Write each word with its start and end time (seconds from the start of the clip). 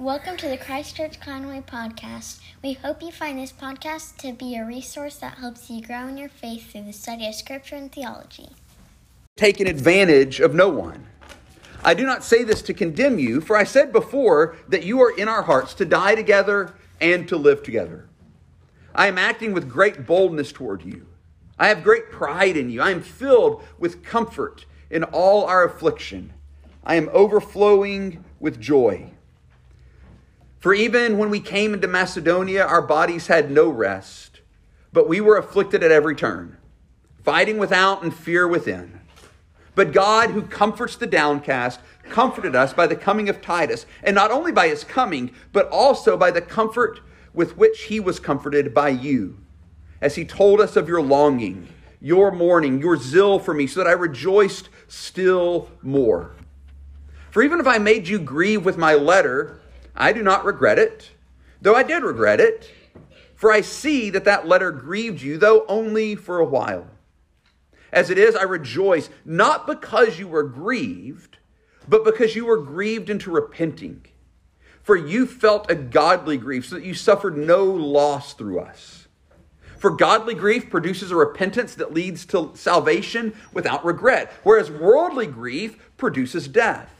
Welcome 0.00 0.38
to 0.38 0.48
the 0.48 0.56
Christchurch 0.56 1.20
Conway 1.20 1.60
podcast. 1.60 2.40
We 2.64 2.72
hope 2.72 3.02
you 3.02 3.12
find 3.12 3.38
this 3.38 3.52
podcast 3.52 4.16
to 4.20 4.32
be 4.32 4.56
a 4.56 4.64
resource 4.64 5.16
that 5.16 5.36
helps 5.36 5.68
you 5.68 5.82
grow 5.82 6.06
in 6.08 6.16
your 6.16 6.30
faith 6.30 6.72
through 6.72 6.84
the 6.84 6.92
study 6.94 7.28
of 7.28 7.34
Scripture 7.34 7.76
and 7.76 7.92
theology. 7.92 8.48
Taking 9.36 9.68
advantage 9.68 10.40
of 10.40 10.54
no 10.54 10.70
one. 10.70 11.06
I 11.84 11.92
do 11.92 12.06
not 12.06 12.24
say 12.24 12.44
this 12.44 12.62
to 12.62 12.72
condemn 12.72 13.18
you, 13.18 13.42
for 13.42 13.58
I 13.58 13.64
said 13.64 13.92
before 13.92 14.56
that 14.68 14.84
you 14.84 15.02
are 15.02 15.14
in 15.14 15.28
our 15.28 15.42
hearts 15.42 15.74
to 15.74 15.84
die 15.84 16.14
together 16.14 16.72
and 16.98 17.28
to 17.28 17.36
live 17.36 17.62
together. 17.62 18.08
I 18.94 19.06
am 19.06 19.18
acting 19.18 19.52
with 19.52 19.68
great 19.68 20.06
boldness 20.06 20.50
toward 20.50 20.82
you. 20.82 21.08
I 21.58 21.68
have 21.68 21.84
great 21.84 22.10
pride 22.10 22.56
in 22.56 22.70
you. 22.70 22.80
I 22.80 22.90
am 22.90 23.02
filled 23.02 23.62
with 23.78 24.02
comfort 24.02 24.64
in 24.88 25.04
all 25.04 25.44
our 25.44 25.62
affliction. 25.62 26.32
I 26.82 26.94
am 26.94 27.10
overflowing 27.12 28.24
with 28.38 28.58
joy. 28.58 29.12
For 30.60 30.74
even 30.74 31.16
when 31.16 31.30
we 31.30 31.40
came 31.40 31.72
into 31.72 31.88
Macedonia, 31.88 32.66
our 32.66 32.82
bodies 32.82 33.28
had 33.28 33.50
no 33.50 33.70
rest, 33.70 34.40
but 34.92 35.08
we 35.08 35.18
were 35.18 35.38
afflicted 35.38 35.82
at 35.82 35.90
every 35.90 36.14
turn, 36.14 36.58
fighting 37.24 37.56
without 37.56 38.02
and 38.02 38.14
fear 38.14 38.46
within. 38.46 39.00
But 39.74 39.92
God, 39.92 40.30
who 40.30 40.42
comforts 40.42 40.96
the 40.96 41.06
downcast, 41.06 41.80
comforted 42.10 42.54
us 42.54 42.74
by 42.74 42.86
the 42.86 42.96
coming 42.96 43.30
of 43.30 43.40
Titus, 43.40 43.86
and 44.02 44.14
not 44.14 44.30
only 44.30 44.52
by 44.52 44.68
his 44.68 44.84
coming, 44.84 45.30
but 45.50 45.66
also 45.70 46.18
by 46.18 46.30
the 46.30 46.42
comfort 46.42 47.00
with 47.32 47.56
which 47.56 47.84
he 47.84 47.98
was 47.98 48.20
comforted 48.20 48.74
by 48.74 48.90
you, 48.90 49.38
as 50.02 50.16
he 50.16 50.26
told 50.26 50.60
us 50.60 50.76
of 50.76 50.88
your 50.88 51.00
longing, 51.00 51.68
your 52.02 52.30
mourning, 52.30 52.80
your 52.80 52.98
zeal 52.98 53.38
for 53.38 53.54
me, 53.54 53.66
so 53.66 53.80
that 53.80 53.88
I 53.88 53.92
rejoiced 53.92 54.68
still 54.88 55.70
more. 55.80 56.32
For 57.30 57.42
even 57.42 57.60
if 57.60 57.66
I 57.66 57.78
made 57.78 58.08
you 58.08 58.18
grieve 58.18 58.64
with 58.64 58.76
my 58.76 58.92
letter, 58.92 59.59
I 59.94 60.12
do 60.12 60.22
not 60.22 60.44
regret 60.44 60.78
it, 60.78 61.10
though 61.60 61.74
I 61.74 61.82
did 61.82 62.02
regret 62.02 62.40
it, 62.40 62.70
for 63.34 63.52
I 63.52 63.60
see 63.60 64.10
that 64.10 64.24
that 64.24 64.46
letter 64.46 64.70
grieved 64.70 65.22
you, 65.22 65.38
though 65.38 65.64
only 65.66 66.14
for 66.14 66.38
a 66.38 66.44
while. 66.44 66.86
As 67.92 68.10
it 68.10 68.18
is, 68.18 68.36
I 68.36 68.42
rejoice, 68.42 69.10
not 69.24 69.66
because 69.66 70.18
you 70.18 70.28
were 70.28 70.44
grieved, 70.44 71.38
but 71.88 72.04
because 72.04 72.36
you 72.36 72.46
were 72.46 72.58
grieved 72.58 73.10
into 73.10 73.30
repenting. 73.30 74.06
For 74.82 74.96
you 74.96 75.26
felt 75.26 75.70
a 75.70 75.74
godly 75.74 76.36
grief, 76.36 76.66
so 76.66 76.76
that 76.76 76.84
you 76.84 76.94
suffered 76.94 77.36
no 77.36 77.64
loss 77.64 78.34
through 78.34 78.60
us. 78.60 79.08
For 79.78 79.90
godly 79.90 80.34
grief 80.34 80.68
produces 80.68 81.10
a 81.10 81.16
repentance 81.16 81.74
that 81.76 81.94
leads 81.94 82.26
to 82.26 82.52
salvation 82.54 83.34
without 83.52 83.84
regret, 83.84 84.30
whereas 84.42 84.70
worldly 84.70 85.26
grief 85.26 85.78
produces 85.96 86.46
death. 86.48 86.99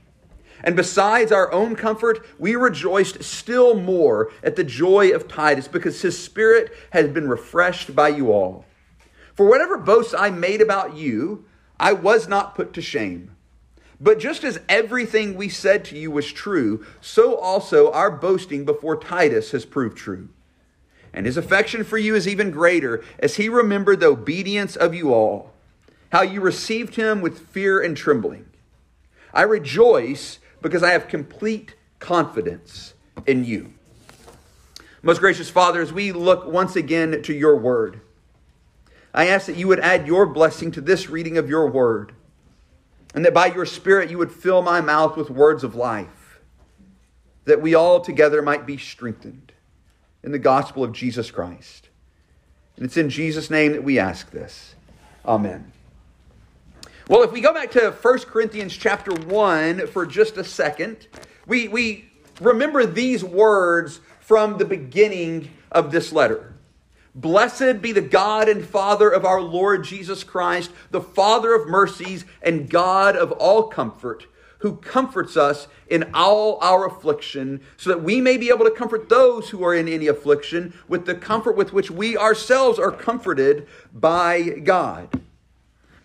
And 0.63 0.75
besides 0.75 1.31
our 1.31 1.51
own 1.51 1.75
comfort, 1.75 2.25
we 2.37 2.55
rejoiced 2.55 3.23
still 3.23 3.75
more 3.75 4.31
at 4.43 4.55
the 4.55 4.63
joy 4.63 5.11
of 5.11 5.27
Titus 5.27 5.67
because 5.67 6.01
his 6.01 6.21
spirit 6.21 6.71
has 6.91 7.09
been 7.09 7.27
refreshed 7.27 7.95
by 7.95 8.09
you 8.09 8.31
all. 8.31 8.65
For 9.33 9.47
whatever 9.47 9.77
boasts 9.77 10.13
I 10.17 10.29
made 10.29 10.61
about 10.61 10.95
you, 10.95 11.45
I 11.79 11.93
was 11.93 12.27
not 12.27 12.53
put 12.53 12.73
to 12.73 12.81
shame. 12.81 13.35
But 13.99 14.19
just 14.19 14.43
as 14.43 14.59
everything 14.67 15.35
we 15.35 15.49
said 15.49 15.85
to 15.85 15.97
you 15.97 16.09
was 16.11 16.31
true, 16.31 16.85
so 17.01 17.35
also 17.35 17.91
our 17.91 18.11
boasting 18.11 18.65
before 18.65 18.99
Titus 18.99 19.51
has 19.51 19.65
proved 19.65 19.97
true. 19.97 20.29
And 21.13 21.25
his 21.25 21.37
affection 21.37 21.83
for 21.83 21.97
you 21.97 22.15
is 22.15 22.27
even 22.27 22.51
greater 22.51 23.03
as 23.19 23.35
he 23.35 23.49
remembered 23.49 23.99
the 23.99 24.07
obedience 24.07 24.75
of 24.75 24.95
you 24.95 25.13
all, 25.13 25.53
how 26.11 26.21
you 26.21 26.41
received 26.41 26.95
him 26.95 27.21
with 27.21 27.47
fear 27.47 27.79
and 27.79 27.95
trembling. 27.95 28.45
I 29.33 29.43
rejoice 29.43 30.39
because 30.61 30.83
I 30.83 30.91
have 30.91 31.07
complete 31.07 31.75
confidence 31.99 32.93
in 33.25 33.45
you. 33.45 33.73
Most 35.03 35.19
gracious 35.19 35.49
Father, 35.49 35.81
as 35.81 35.91
we 35.91 36.11
look 36.11 36.45
once 36.45 36.75
again 36.75 37.23
to 37.23 37.33
your 37.33 37.55
word, 37.57 38.01
I 39.13 39.27
ask 39.27 39.47
that 39.47 39.57
you 39.57 39.67
would 39.67 39.79
add 39.79 40.07
your 40.07 40.25
blessing 40.25 40.71
to 40.71 40.81
this 40.81 41.09
reading 41.09 41.37
of 41.37 41.49
your 41.49 41.67
word, 41.69 42.13
and 43.13 43.25
that 43.25 43.33
by 43.33 43.47
your 43.47 43.65
Spirit 43.65 44.09
you 44.09 44.17
would 44.17 44.31
fill 44.31 44.61
my 44.61 44.79
mouth 44.79 45.17
with 45.17 45.29
words 45.29 45.63
of 45.63 45.75
life, 45.75 46.39
that 47.45 47.61
we 47.61 47.73
all 47.73 47.99
together 47.99 48.41
might 48.41 48.65
be 48.65 48.77
strengthened 48.77 49.51
in 50.23 50.31
the 50.31 50.39
gospel 50.39 50.83
of 50.83 50.93
Jesus 50.93 51.31
Christ. 51.31 51.89
And 52.75 52.85
it's 52.85 52.97
in 52.97 53.09
Jesus' 53.09 53.49
name 53.49 53.73
that 53.73 53.83
we 53.83 53.99
ask 53.99 54.31
this. 54.31 54.75
Amen. 55.25 55.71
Well, 57.11 57.23
if 57.23 57.33
we 57.33 57.41
go 57.41 57.53
back 57.53 57.71
to 57.71 57.91
1 57.91 58.19
Corinthians 58.19 58.73
chapter 58.73 59.11
1 59.11 59.87
for 59.87 60.05
just 60.05 60.37
a 60.37 60.45
second, 60.45 61.07
we, 61.45 61.67
we 61.67 62.09
remember 62.39 62.85
these 62.85 63.21
words 63.21 63.99
from 64.21 64.57
the 64.57 64.63
beginning 64.63 65.51
of 65.73 65.91
this 65.91 66.13
letter. 66.13 66.53
Blessed 67.13 67.81
be 67.81 67.91
the 67.91 67.99
God 67.99 68.47
and 68.47 68.65
Father 68.65 69.09
of 69.09 69.25
our 69.25 69.41
Lord 69.41 69.83
Jesus 69.83 70.23
Christ, 70.23 70.71
the 70.91 71.01
Father 71.01 71.53
of 71.53 71.67
mercies 71.67 72.23
and 72.41 72.69
God 72.69 73.17
of 73.17 73.33
all 73.33 73.63
comfort, 73.63 74.27
who 74.59 74.77
comforts 74.77 75.35
us 75.35 75.67
in 75.89 76.11
all 76.13 76.59
our 76.61 76.87
affliction, 76.87 77.59
so 77.75 77.89
that 77.89 78.01
we 78.01 78.21
may 78.21 78.37
be 78.37 78.47
able 78.47 78.63
to 78.63 78.71
comfort 78.71 79.09
those 79.09 79.49
who 79.49 79.65
are 79.65 79.75
in 79.75 79.89
any 79.89 80.07
affliction 80.07 80.73
with 80.87 81.05
the 81.05 81.15
comfort 81.15 81.57
with 81.57 81.73
which 81.73 81.91
we 81.91 82.15
ourselves 82.15 82.79
are 82.79 82.89
comforted 82.89 83.67
by 83.93 84.43
God. 84.63 85.09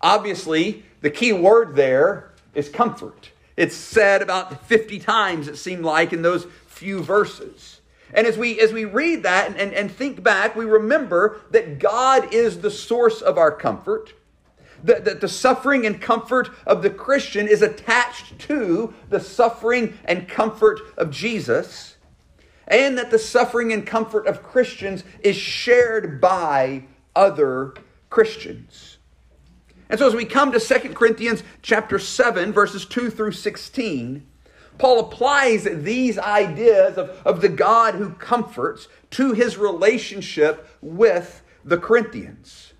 Obviously, 0.00 0.84
the 1.00 1.10
key 1.10 1.32
word 1.32 1.76
there 1.76 2.32
is 2.54 2.68
comfort. 2.68 3.30
It's 3.56 3.74
said 3.74 4.22
about 4.22 4.66
50 4.66 4.98
times, 5.00 5.48
it 5.48 5.56
seemed 5.56 5.84
like, 5.84 6.12
in 6.12 6.22
those 6.22 6.46
few 6.66 7.02
verses. 7.02 7.80
And 8.14 8.26
as 8.26 8.38
we, 8.38 8.60
as 8.60 8.72
we 8.72 8.84
read 8.84 9.24
that 9.24 9.48
and, 9.48 9.56
and, 9.56 9.72
and 9.72 9.90
think 9.90 10.22
back, 10.22 10.56
we 10.56 10.64
remember 10.64 11.40
that 11.50 11.78
God 11.78 12.32
is 12.32 12.60
the 12.60 12.70
source 12.70 13.20
of 13.20 13.36
our 13.36 13.50
comfort. 13.50 14.14
That, 14.84 15.04
that 15.06 15.20
the 15.20 15.28
suffering 15.28 15.86
and 15.86 16.00
comfort 16.00 16.50
of 16.64 16.82
the 16.82 16.90
Christian 16.90 17.48
is 17.48 17.62
attached 17.62 18.38
to 18.40 18.94
the 19.10 19.18
suffering 19.18 19.98
and 20.04 20.28
comfort 20.28 20.78
of 20.96 21.10
Jesus. 21.10 21.96
And 22.68 22.96
that 22.96 23.10
the 23.10 23.18
suffering 23.18 23.72
and 23.72 23.84
comfort 23.84 24.26
of 24.28 24.42
Christians 24.42 25.02
is 25.20 25.36
shared 25.36 26.20
by 26.20 26.84
other 27.16 27.74
Christians. 28.08 28.97
And 29.90 29.98
so 29.98 30.06
as 30.06 30.14
we 30.14 30.24
come 30.24 30.52
to 30.52 30.60
2 30.60 30.94
Corinthians 30.94 31.42
chapter 31.62 31.98
7, 31.98 32.52
verses 32.52 32.84
2 32.84 33.10
through 33.10 33.32
16, 33.32 34.26
Paul 34.76 35.00
applies 35.00 35.64
these 35.64 36.18
ideas 36.18 36.96
of, 36.96 37.10
of 37.24 37.40
the 37.40 37.48
God 37.48 37.94
who 37.94 38.10
comforts 38.10 38.88
to 39.10 39.32
his 39.32 39.56
relationship 39.56 40.68
with 40.80 41.42
the 41.64 41.78
Corinthians. 41.78 42.72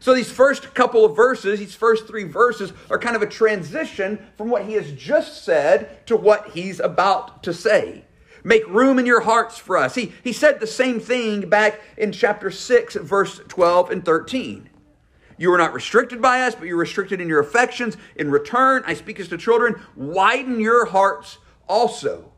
So 0.00 0.14
these 0.14 0.30
first 0.30 0.74
couple 0.74 1.04
of 1.04 1.16
verses, 1.16 1.58
these 1.58 1.74
first 1.74 2.06
three 2.06 2.24
verses, 2.24 2.72
are 2.90 2.98
kind 2.98 3.16
of 3.16 3.22
a 3.22 3.26
transition 3.26 4.24
from 4.36 4.50
what 4.50 4.66
he 4.66 4.74
has 4.74 4.92
just 4.92 5.44
said 5.44 6.06
to 6.06 6.16
what 6.16 6.50
he's 6.50 6.78
about 6.78 7.42
to 7.44 7.54
say. 7.54 8.04
Make 8.42 8.68
room 8.68 8.98
in 8.98 9.06
your 9.06 9.22
hearts 9.22 9.56
for 9.56 9.78
us. 9.78 9.94
He, 9.94 10.12
he 10.22 10.34
said 10.34 10.60
the 10.60 10.66
same 10.66 11.00
thing 11.00 11.48
back 11.48 11.80
in 11.96 12.12
chapter 12.12 12.50
6, 12.50 12.96
verse 12.96 13.40
12 13.48 13.90
and 13.90 14.04
13. 14.04 14.68
You 15.36 15.52
are 15.52 15.58
not 15.58 15.72
restricted 15.72 16.22
by 16.22 16.42
us, 16.42 16.54
but 16.54 16.64
you're 16.64 16.76
restricted 16.76 17.20
in 17.20 17.28
your 17.28 17.40
affections. 17.40 17.96
In 18.16 18.30
return, 18.30 18.82
I 18.86 18.94
speak 18.94 19.20
as 19.20 19.28
to 19.28 19.38
children, 19.38 19.80
widen 19.96 20.60
your 20.60 20.86
hearts 20.86 21.38
also. 21.68 22.30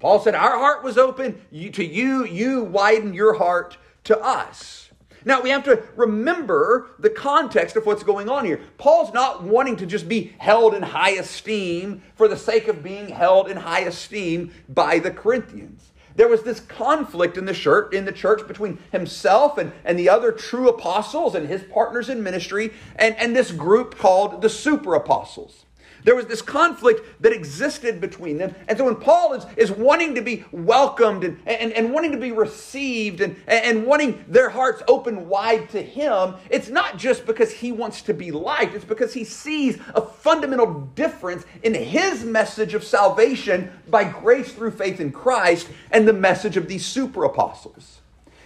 Paul 0.00 0.20
said, 0.20 0.34
Our 0.34 0.58
heart 0.58 0.84
was 0.84 0.98
open 0.98 1.40
to 1.50 1.84
you, 1.84 2.24
you 2.24 2.64
widen 2.64 3.14
your 3.14 3.34
heart 3.34 3.76
to 4.04 4.18
us. 4.20 4.90
Now, 5.24 5.42
we 5.42 5.50
have 5.50 5.64
to 5.64 5.82
remember 5.96 6.90
the 6.98 7.10
context 7.10 7.76
of 7.76 7.84
what's 7.84 8.04
going 8.04 8.28
on 8.28 8.44
here. 8.44 8.60
Paul's 8.78 9.12
not 9.12 9.42
wanting 9.42 9.76
to 9.76 9.86
just 9.86 10.08
be 10.08 10.32
held 10.38 10.74
in 10.74 10.82
high 10.82 11.10
esteem 11.10 12.02
for 12.14 12.28
the 12.28 12.36
sake 12.36 12.68
of 12.68 12.82
being 12.82 13.08
held 13.08 13.50
in 13.50 13.56
high 13.56 13.80
esteem 13.80 14.52
by 14.68 15.00
the 15.00 15.10
Corinthians. 15.10 15.92
There 16.18 16.26
was 16.26 16.42
this 16.42 16.58
conflict 16.58 17.38
in 17.38 17.44
the 17.44 17.54
church, 17.54 17.92
in 17.94 18.04
the 18.04 18.10
church 18.10 18.44
between 18.48 18.80
himself 18.90 19.56
and, 19.56 19.70
and 19.84 19.96
the 19.96 20.08
other 20.08 20.32
true 20.32 20.68
apostles 20.68 21.36
and 21.36 21.48
his 21.48 21.62
partners 21.62 22.08
in 22.08 22.24
ministry, 22.24 22.72
and, 22.96 23.14
and 23.18 23.36
this 23.36 23.52
group 23.52 23.96
called 23.96 24.42
the 24.42 24.50
super 24.50 24.96
apostles. 24.96 25.64
There 26.04 26.16
was 26.16 26.26
this 26.26 26.42
conflict 26.42 27.22
that 27.22 27.32
existed 27.32 28.00
between 28.00 28.38
them. 28.38 28.54
And 28.68 28.78
so 28.78 28.84
when 28.84 28.96
Paul 28.96 29.34
is, 29.34 29.46
is 29.56 29.70
wanting 29.70 30.14
to 30.14 30.22
be 30.22 30.44
welcomed 30.52 31.24
and, 31.24 31.38
and, 31.46 31.72
and 31.72 31.92
wanting 31.92 32.12
to 32.12 32.18
be 32.18 32.32
received 32.32 33.20
and, 33.20 33.36
and 33.46 33.86
wanting 33.86 34.24
their 34.28 34.50
hearts 34.50 34.82
open 34.88 35.28
wide 35.28 35.68
to 35.70 35.82
him, 35.82 36.34
it's 36.50 36.68
not 36.68 36.96
just 36.96 37.26
because 37.26 37.52
he 37.52 37.72
wants 37.72 38.02
to 38.02 38.14
be 38.14 38.30
liked, 38.30 38.74
it's 38.74 38.84
because 38.84 39.14
he 39.14 39.24
sees 39.24 39.78
a 39.94 40.00
fundamental 40.00 40.82
difference 40.94 41.44
in 41.62 41.74
his 41.74 42.24
message 42.24 42.74
of 42.74 42.84
salvation 42.84 43.70
by 43.88 44.04
grace 44.04 44.52
through 44.52 44.72
faith 44.72 45.00
in 45.00 45.12
Christ 45.12 45.68
and 45.90 46.06
the 46.06 46.12
message 46.12 46.56
of 46.56 46.68
these 46.68 46.86
super 46.86 47.24
apostles. 47.24 47.98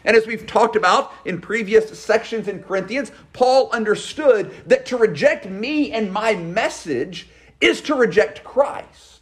And 0.04 0.16
as 0.16 0.26
we've 0.26 0.46
talked 0.46 0.76
about 0.76 1.12
in 1.24 1.40
previous 1.40 1.98
sections 1.98 2.48
in 2.48 2.62
Corinthians, 2.62 3.12
Paul 3.32 3.70
understood 3.72 4.52
that 4.66 4.86
to 4.86 4.96
reject 4.96 5.46
me 5.46 5.92
and 5.92 6.12
my 6.12 6.34
message 6.34 7.28
is 7.62 7.80
to 7.82 7.94
reject 7.94 8.44
Christ. 8.44 9.12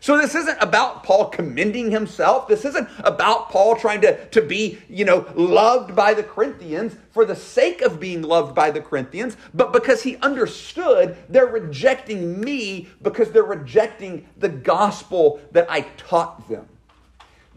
So 0.00 0.16
this 0.16 0.34
isn't 0.34 0.56
about 0.62 1.04
Paul 1.04 1.28
commending 1.28 1.90
himself. 1.90 2.48
This 2.48 2.64
isn't 2.64 2.88
about 3.00 3.50
Paul 3.50 3.76
trying 3.76 4.00
to, 4.00 4.26
to 4.30 4.40
be, 4.40 4.78
you 4.88 5.04
know, 5.04 5.30
loved 5.34 5.94
by 5.94 6.14
the 6.14 6.22
Corinthians 6.22 6.96
for 7.10 7.26
the 7.26 7.36
sake 7.36 7.82
of 7.82 8.00
being 8.00 8.22
loved 8.22 8.54
by 8.54 8.70
the 8.70 8.80
Corinthians, 8.80 9.36
but 9.52 9.74
because 9.74 10.02
he 10.02 10.16
understood 10.16 11.18
they're 11.28 11.46
rejecting 11.46 12.40
me 12.40 12.88
because 13.02 13.30
they're 13.30 13.42
rejecting 13.42 14.26
the 14.38 14.48
gospel 14.48 15.38
that 15.52 15.70
I 15.70 15.82
taught 15.98 16.48
them. 16.48 16.66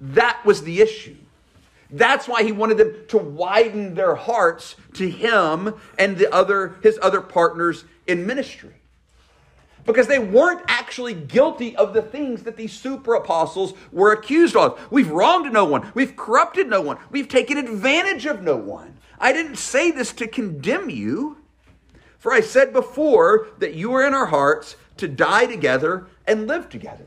That 0.02 0.44
was 0.44 0.64
the 0.64 0.82
issue. 0.82 1.16
That's 1.90 2.28
why 2.28 2.44
he 2.44 2.52
wanted 2.52 2.78
them 2.78 2.94
to 3.08 3.18
widen 3.18 3.94
their 3.94 4.16
hearts 4.16 4.76
to 4.96 5.10
him 5.10 5.76
and 5.98 6.18
the 6.18 6.34
other 6.34 6.76
his 6.82 7.00
other 7.02 7.22
partners 7.22 7.86
in 8.06 8.26
ministry 8.26 8.74
because 9.86 10.08
they 10.08 10.20
weren't 10.20 10.62
actually 10.68 11.14
guilty 11.14 11.76
of 11.76 11.94
the 11.94 12.02
things 12.02 12.44
that 12.44 12.58
these 12.58 12.74
super 12.74 13.16
apostles 13.16 13.74
were 13.92 14.12
accused 14.12 14.56
of. 14.56 14.80
We've 14.92 15.10
wronged 15.10 15.52
no 15.52 15.66
one, 15.66 15.92
we've 15.94 16.16
corrupted 16.16 16.68
no 16.68 16.82
one, 16.82 16.98
we've 17.12 17.28
taken 17.28 17.58
advantage 17.58 18.26
of 18.26 18.42
no 18.42 18.56
one. 18.56 18.98
I 19.20 19.34
didn't 19.34 19.58
say 19.58 19.92
this 19.92 20.14
to 20.14 20.28
condemn 20.28 20.90
you, 20.90 21.38
for 22.18 22.34
I 22.34 22.42
said 22.42 22.74
before 22.74 23.48
that 23.60 23.74
you 23.74 23.94
are 23.94 24.06
in 24.06 24.14
our 24.14 24.28
hearts 24.28 24.76
to 24.98 25.08
die 25.08 25.46
together 25.46 26.08
and 26.26 26.48
live 26.48 26.70
together. 26.70 27.06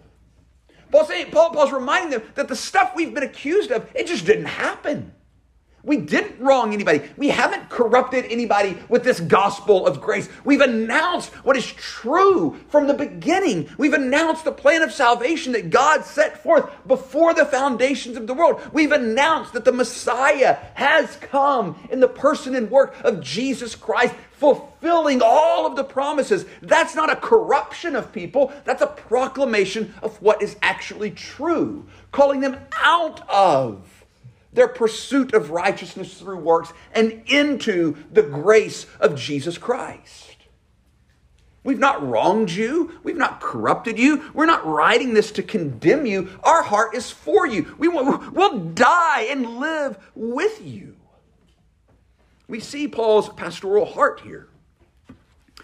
Paul's, 0.90 1.08
saying, 1.08 1.30
Paul, 1.30 1.50
Paul's 1.50 1.72
reminding 1.72 2.10
them 2.10 2.22
that 2.36 2.48
the 2.48 2.56
stuff 2.56 2.92
we've 2.94 3.12
been 3.12 3.22
accused 3.22 3.70
of, 3.70 3.90
it 3.94 4.06
just 4.06 4.24
didn't 4.24 4.46
happen. 4.46 5.12
We 5.86 5.98
didn't 5.98 6.40
wrong 6.40 6.74
anybody. 6.74 7.08
We 7.16 7.28
haven't 7.28 7.70
corrupted 7.70 8.24
anybody 8.24 8.76
with 8.88 9.04
this 9.04 9.20
gospel 9.20 9.86
of 9.86 10.00
grace. 10.00 10.28
We've 10.44 10.60
announced 10.60 11.32
what 11.44 11.56
is 11.56 11.64
true 11.64 12.58
from 12.68 12.88
the 12.88 12.94
beginning. 12.94 13.70
We've 13.78 13.92
announced 13.92 14.44
the 14.44 14.50
plan 14.50 14.82
of 14.82 14.90
salvation 14.90 15.52
that 15.52 15.70
God 15.70 16.04
set 16.04 16.42
forth 16.42 16.68
before 16.88 17.34
the 17.34 17.46
foundations 17.46 18.16
of 18.16 18.26
the 18.26 18.34
world. 18.34 18.60
We've 18.72 18.90
announced 18.90 19.52
that 19.52 19.64
the 19.64 19.70
Messiah 19.70 20.58
has 20.74 21.14
come 21.20 21.76
in 21.88 22.00
the 22.00 22.08
person 22.08 22.56
and 22.56 22.68
work 22.68 22.96
of 23.04 23.22
Jesus 23.22 23.76
Christ, 23.76 24.16
fulfilling 24.32 25.22
all 25.22 25.68
of 25.68 25.76
the 25.76 25.84
promises. 25.84 26.46
That's 26.62 26.96
not 26.96 27.12
a 27.12 27.16
corruption 27.16 27.94
of 27.94 28.12
people, 28.12 28.52
that's 28.64 28.82
a 28.82 28.88
proclamation 28.88 29.94
of 30.02 30.20
what 30.20 30.42
is 30.42 30.56
actually 30.62 31.12
true, 31.12 31.86
calling 32.10 32.40
them 32.40 32.58
out 32.82 33.22
of 33.30 33.95
their 34.56 34.66
pursuit 34.66 35.34
of 35.34 35.50
righteousness 35.50 36.18
through 36.18 36.38
works, 36.38 36.72
and 36.92 37.22
into 37.26 37.96
the 38.10 38.22
grace 38.22 38.86
of 38.98 39.14
Jesus 39.14 39.58
Christ. 39.58 40.36
We've 41.62 41.78
not 41.78 42.06
wronged 42.06 42.50
you. 42.50 42.98
We've 43.02 43.16
not 43.16 43.40
corrupted 43.40 43.98
you. 43.98 44.30
We're 44.32 44.46
not 44.46 44.64
writing 44.64 45.14
this 45.14 45.30
to 45.32 45.42
condemn 45.42 46.06
you. 46.06 46.30
Our 46.42 46.62
heart 46.62 46.94
is 46.94 47.10
for 47.10 47.46
you. 47.46 47.74
We 47.76 47.88
will, 47.88 48.18
we'll 48.32 48.60
die 48.70 49.22
and 49.30 49.58
live 49.58 49.98
with 50.14 50.64
you. 50.64 50.96
We 52.48 52.60
see 52.60 52.88
Paul's 52.88 53.28
pastoral 53.30 53.84
heart 53.84 54.20
here. 54.20 54.48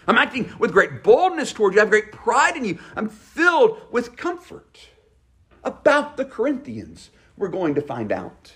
I'm 0.05 0.17
acting 0.17 0.53
with 0.59 0.73
great 0.73 1.03
boldness 1.03 1.53
toward 1.53 1.73
you. 1.73 1.79
I 1.79 1.83
have 1.83 1.89
great 1.89 2.11
pride 2.11 2.57
in 2.57 2.65
you. 2.65 2.79
I'm 2.95 3.09
filled 3.09 3.81
with 3.89 4.17
comfort. 4.17 4.89
About 5.63 6.17
the 6.17 6.25
Corinthians, 6.25 7.09
we're 7.37 7.47
going 7.47 7.73
to 7.75 7.81
find 7.81 8.11
out 8.11 8.53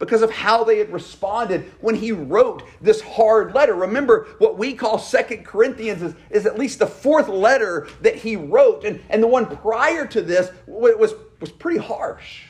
because 0.00 0.22
of 0.22 0.32
how 0.32 0.64
they 0.64 0.78
had 0.78 0.90
responded 0.90 1.70
when 1.80 1.94
he 1.94 2.10
wrote 2.10 2.64
this 2.80 3.00
hard 3.02 3.54
letter. 3.54 3.74
Remember, 3.74 4.26
what 4.38 4.58
we 4.58 4.72
call 4.72 4.98
Second 4.98 5.44
Corinthians 5.44 6.02
is, 6.02 6.14
is 6.30 6.46
at 6.46 6.58
least 6.58 6.80
the 6.80 6.86
fourth 6.86 7.28
letter 7.28 7.86
that 8.00 8.16
he 8.16 8.34
wrote, 8.34 8.84
and, 8.84 8.98
and 9.10 9.22
the 9.22 9.28
one 9.28 9.46
prior 9.58 10.06
to 10.06 10.22
this 10.22 10.50
was, 10.66 11.12
was 11.38 11.52
pretty 11.52 11.78
harsh. 11.78 12.44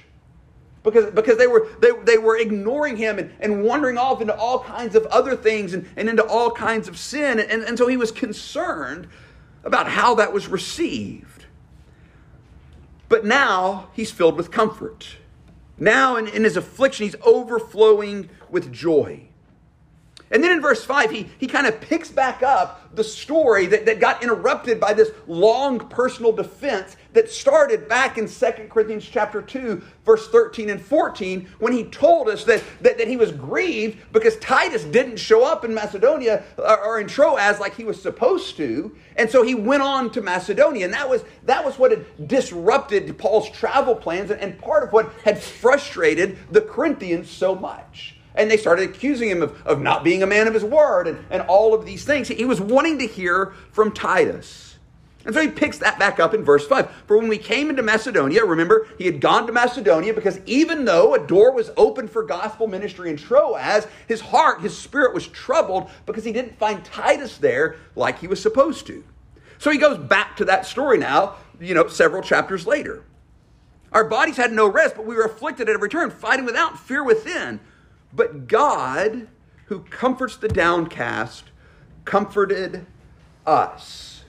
Because, 0.84 1.10
because 1.10 1.36
they, 1.36 1.48
were, 1.48 1.68
they, 1.80 1.90
they 2.04 2.18
were 2.18 2.38
ignoring 2.38 2.96
him 2.96 3.18
and, 3.18 3.32
and 3.40 3.64
wandering 3.64 3.98
off 3.98 4.22
into 4.22 4.34
all 4.34 4.60
kinds 4.60 4.94
of 4.94 5.04
other 5.06 5.36
things 5.36 5.74
and, 5.74 5.86
and 5.96 6.08
into 6.08 6.24
all 6.24 6.52
kinds 6.52 6.88
of 6.88 6.96
sin. 6.96 7.40
And, 7.40 7.64
and 7.64 7.76
so 7.76 7.86
he 7.88 7.98
was 7.98 8.12
concerned 8.12 9.08
about 9.64 9.88
how 9.88 10.14
that 10.14 10.32
was 10.32 10.46
received. 10.46 11.44
But 13.10 13.26
now 13.26 13.90
he's 13.92 14.10
filled 14.10 14.36
with 14.36 14.50
comfort 14.52 15.16
now, 15.80 16.16
in, 16.16 16.28
in 16.28 16.44
his 16.44 16.58
affliction, 16.58 17.06
he's 17.06 17.16
overflowing 17.22 18.28
with 18.50 18.70
joy. 18.70 19.29
And 20.32 20.44
then 20.44 20.52
in 20.52 20.60
verse 20.60 20.84
5, 20.84 21.10
he, 21.10 21.28
he 21.38 21.48
kind 21.48 21.66
of 21.66 21.80
picks 21.80 22.08
back 22.08 22.42
up 22.42 22.94
the 22.94 23.02
story 23.02 23.66
that, 23.66 23.84
that 23.86 23.98
got 23.98 24.22
interrupted 24.22 24.78
by 24.78 24.94
this 24.94 25.10
long 25.26 25.80
personal 25.88 26.30
defense 26.30 26.96
that 27.14 27.28
started 27.28 27.88
back 27.88 28.16
in 28.16 28.28
2 28.28 28.46
Corinthians 28.70 29.04
chapter 29.04 29.42
2, 29.42 29.82
verse 30.04 30.28
13 30.28 30.70
and 30.70 30.80
14, 30.80 31.48
when 31.58 31.72
he 31.72 31.82
told 31.84 32.28
us 32.28 32.44
that, 32.44 32.62
that, 32.80 32.96
that 32.98 33.08
he 33.08 33.16
was 33.16 33.32
grieved 33.32 33.98
because 34.12 34.36
Titus 34.36 34.84
didn't 34.84 35.16
show 35.16 35.44
up 35.44 35.64
in 35.64 35.74
Macedonia 35.74 36.44
or, 36.58 37.00
in 37.00 37.08
Troas 37.08 37.58
like 37.58 37.74
he 37.74 37.84
was 37.84 38.00
supposed 38.00 38.56
to. 38.56 38.96
And 39.16 39.28
so 39.28 39.42
he 39.42 39.56
went 39.56 39.82
on 39.82 40.10
to 40.12 40.20
Macedonia. 40.20 40.84
And 40.84 40.94
that 40.94 41.08
was, 41.08 41.24
that 41.44 41.64
was 41.64 41.76
what 41.76 41.90
had 41.90 42.28
disrupted 42.28 43.18
Paul's 43.18 43.50
travel 43.50 43.96
plans 43.96 44.30
and, 44.30 44.40
and 44.40 44.56
part 44.58 44.84
of 44.84 44.92
what 44.92 45.12
had 45.24 45.42
frustrated 45.42 46.38
the 46.52 46.60
Corinthians 46.60 47.28
so 47.28 47.56
much. 47.56 48.09
And 48.34 48.50
they 48.50 48.56
started 48.56 48.88
accusing 48.88 49.28
him 49.28 49.42
of, 49.42 49.66
of 49.66 49.80
not 49.80 50.04
being 50.04 50.22
a 50.22 50.26
man 50.26 50.46
of 50.46 50.54
his 50.54 50.64
word 50.64 51.08
and, 51.08 51.24
and 51.30 51.42
all 51.42 51.74
of 51.74 51.84
these 51.84 52.04
things. 52.04 52.28
He 52.28 52.44
was 52.44 52.60
wanting 52.60 52.98
to 52.98 53.06
hear 53.06 53.52
from 53.72 53.92
Titus. 53.92 54.70
And 55.24 55.34
so 55.34 55.42
he 55.42 55.48
picks 55.48 55.78
that 55.78 55.98
back 55.98 56.18
up 56.18 56.32
in 56.32 56.44
verse 56.44 56.66
5. 56.66 56.90
For 57.06 57.18
when 57.18 57.28
we 57.28 57.36
came 57.36 57.68
into 57.68 57.82
Macedonia, 57.82 58.44
remember, 58.44 58.88
he 58.96 59.04
had 59.04 59.20
gone 59.20 59.46
to 59.46 59.52
Macedonia 59.52 60.14
because 60.14 60.40
even 60.46 60.86
though 60.86 61.14
a 61.14 61.26
door 61.26 61.52
was 61.52 61.70
open 61.76 62.08
for 62.08 62.22
gospel 62.22 62.66
ministry 62.66 63.10
in 63.10 63.16
Troas, 63.18 63.86
his 64.08 64.22
heart, 64.22 64.62
his 64.62 64.76
spirit 64.76 65.12
was 65.12 65.28
troubled 65.28 65.90
because 66.06 66.24
he 66.24 66.32
didn't 66.32 66.58
find 66.58 66.82
Titus 66.84 67.36
there 67.36 67.76
like 67.96 68.18
he 68.18 68.28
was 68.28 68.40
supposed 68.40 68.86
to. 68.86 69.04
So 69.58 69.70
he 69.70 69.76
goes 69.76 69.98
back 69.98 70.36
to 70.38 70.46
that 70.46 70.64
story 70.64 70.96
now, 70.96 71.34
you 71.60 71.74
know, 71.74 71.86
several 71.88 72.22
chapters 72.22 72.66
later. 72.66 73.04
Our 73.92 74.04
bodies 74.04 74.38
had 74.38 74.52
no 74.52 74.68
rest, 74.68 74.96
but 74.96 75.04
we 75.04 75.16
were 75.16 75.24
afflicted 75.24 75.68
at 75.68 75.74
every 75.74 75.90
turn, 75.90 76.10
fighting 76.10 76.46
without, 76.46 76.78
fear 76.78 77.04
within. 77.04 77.60
But 78.12 78.48
God, 78.48 79.28
who 79.66 79.80
comforts 79.84 80.36
the 80.36 80.48
downcast, 80.48 81.44
comforted 82.04 82.86
us. 83.46 84.24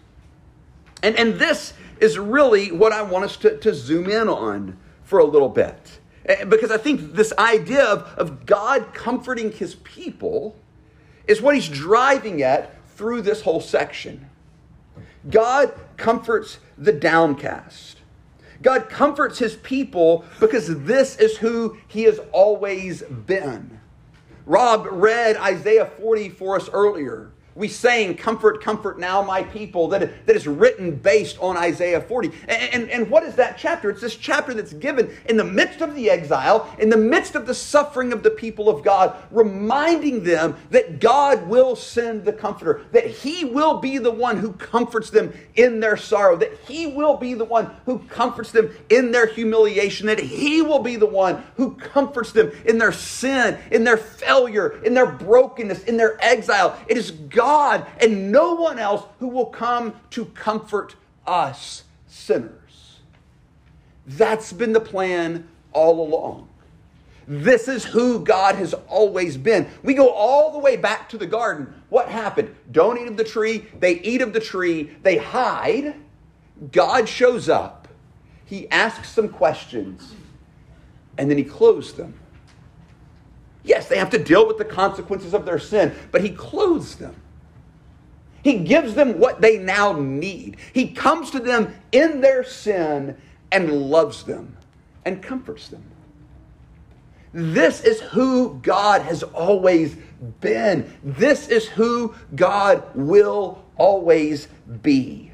And, 1.03 1.15
and 1.17 1.35
this 1.35 1.73
is 1.99 2.17
really 2.17 2.71
what 2.71 2.91
I 2.91 3.01
want 3.01 3.25
us 3.25 3.37
to, 3.37 3.57
to 3.57 3.73
zoom 3.73 4.09
in 4.09 4.27
on 4.27 4.77
for 5.03 5.19
a 5.19 5.25
little 5.25 5.49
bit. 5.49 5.99
Eh, 6.25 6.45
because 6.45 6.71
I 6.71 6.77
think 6.77 7.13
this 7.13 7.33
idea 7.37 7.83
of, 7.83 8.03
of 8.17 8.45
God 8.45 8.93
comforting 8.93 9.51
his 9.51 9.75
people 9.75 10.55
is 11.27 11.41
what 11.41 11.55
he's 11.55 11.69
driving 11.69 12.41
at 12.41 12.75
through 12.89 13.21
this 13.21 13.41
whole 13.41 13.61
section. 13.61 14.29
God 15.29 15.73
comforts 15.97 16.59
the 16.77 16.91
downcast. 16.91 18.00
God 18.61 18.89
comforts 18.89 19.39
his 19.39 19.55
people 19.55 20.25
because 20.39 20.67
this 20.83 21.17
is 21.17 21.37
who 21.37 21.77
he 21.87 22.03
has 22.03 22.19
always 22.31 23.01
been. 23.01 23.79
Rob 24.45 24.87
read 24.89 25.37
Isaiah 25.37 25.85
40 25.85 26.29
for 26.29 26.55
us 26.55 26.69
earlier. 26.69 27.31
We 27.53 27.67
saying, 27.67 28.15
Comfort, 28.15 28.63
comfort 28.63 28.97
now, 28.97 29.21
my 29.21 29.43
people, 29.43 29.89
that, 29.89 30.25
that 30.25 30.35
is 30.35 30.47
written 30.47 30.95
based 30.95 31.37
on 31.39 31.57
Isaiah 31.57 31.99
40. 31.99 32.31
And, 32.47 32.73
and, 32.73 32.89
and 32.89 33.09
what 33.09 33.23
is 33.23 33.35
that 33.35 33.57
chapter? 33.57 33.89
It's 33.89 34.01
this 34.01 34.15
chapter 34.15 34.53
that's 34.53 34.73
given 34.73 35.15
in 35.25 35.35
the 35.35 35.43
midst 35.43 35.81
of 35.81 35.93
the 35.93 36.09
exile, 36.09 36.73
in 36.79 36.89
the 36.89 36.97
midst 36.97 37.35
of 37.35 37.45
the 37.45 37.53
suffering 37.53 38.13
of 38.13 38.23
the 38.23 38.29
people 38.29 38.69
of 38.69 38.83
God, 38.83 39.15
reminding 39.31 40.23
them 40.23 40.55
that 40.69 41.01
God 41.01 41.45
will 41.47 41.75
send 41.75 42.23
the 42.23 42.33
comforter, 42.33 42.85
that 42.93 43.07
He 43.07 43.43
will 43.43 43.79
be 43.79 43.97
the 43.97 44.11
one 44.11 44.37
who 44.37 44.53
comforts 44.53 45.09
them 45.09 45.33
in 45.55 45.81
their 45.81 45.97
sorrow, 45.97 46.37
that 46.37 46.57
He 46.67 46.87
will 46.87 47.17
be 47.17 47.33
the 47.33 47.45
one 47.45 47.69
who 47.85 47.99
comforts 47.99 48.51
them 48.51 48.73
in 48.89 49.11
their 49.11 49.25
humiliation, 49.25 50.07
that 50.07 50.19
He 50.19 50.61
will 50.61 50.79
be 50.79 50.95
the 50.95 51.05
one 51.05 51.43
who 51.57 51.75
comforts 51.75 52.31
them 52.31 52.51
in 52.65 52.77
their 52.77 52.93
sin, 52.93 53.57
in 53.71 53.83
their 53.83 53.97
failure, 53.97 54.81
in 54.83 54.93
their 54.93 55.05
brokenness, 55.11 55.83
in 55.83 55.97
their 55.97 56.17
exile. 56.23 56.79
It 56.87 56.97
is 56.97 57.11
God 57.11 57.40
God 57.41 57.87
and 57.99 58.31
no 58.31 58.53
one 58.53 58.77
else 58.77 59.03
who 59.19 59.27
will 59.27 59.47
come 59.47 59.95
to 60.11 60.25
comfort 60.25 60.95
us 61.25 61.83
sinners. 62.07 62.99
That's 64.05 64.53
been 64.53 64.73
the 64.73 64.79
plan 64.79 65.47
all 65.73 66.07
along. 66.07 66.49
This 67.27 67.67
is 67.67 67.83
who 67.83 68.23
God 68.23 68.55
has 68.55 68.75
always 68.87 69.37
been. 69.37 69.67
We 69.81 69.95
go 69.95 70.09
all 70.09 70.51
the 70.51 70.59
way 70.59 70.77
back 70.77 71.09
to 71.09 71.17
the 71.17 71.25
garden. 71.25 71.73
What 71.89 72.09
happened? 72.09 72.55
Don't 72.71 72.99
eat 72.99 73.07
of 73.07 73.17
the 73.17 73.23
tree. 73.23 73.65
They 73.79 73.99
eat 74.01 74.21
of 74.21 74.33
the 74.33 74.39
tree. 74.39 74.91
They 75.01 75.17
hide. 75.17 75.95
God 76.71 77.09
shows 77.09 77.49
up. 77.49 77.87
He 78.45 78.69
asks 78.69 79.09
some 79.09 79.29
questions. 79.29 80.13
And 81.17 81.27
then 81.27 81.39
he 81.39 81.43
clothes 81.43 81.93
them. 81.93 82.19
Yes, 83.63 83.87
they 83.87 83.97
have 83.97 84.11
to 84.11 84.23
deal 84.23 84.47
with 84.47 84.59
the 84.59 84.65
consequences 84.65 85.33
of 85.33 85.45
their 85.45 85.59
sin, 85.59 85.95
but 86.11 86.21
he 86.21 86.29
clothes 86.29 86.95
them. 86.95 87.15
He 88.43 88.59
gives 88.59 88.95
them 88.95 89.19
what 89.19 89.41
they 89.41 89.57
now 89.57 89.93
need. 89.93 90.57
He 90.73 90.87
comes 90.87 91.31
to 91.31 91.39
them 91.39 91.75
in 91.91 92.21
their 92.21 92.43
sin 92.43 93.17
and 93.51 93.89
loves 93.89 94.23
them 94.23 94.57
and 95.05 95.21
comforts 95.21 95.67
them. 95.67 95.83
This 97.33 97.81
is 97.81 98.01
who 98.01 98.59
God 98.61 99.01
has 99.03 99.23
always 99.23 99.95
been. 100.41 100.91
This 101.03 101.47
is 101.47 101.67
who 101.67 102.13
God 102.35 102.83
will 102.93 103.63
always 103.77 104.47
be. 104.81 105.31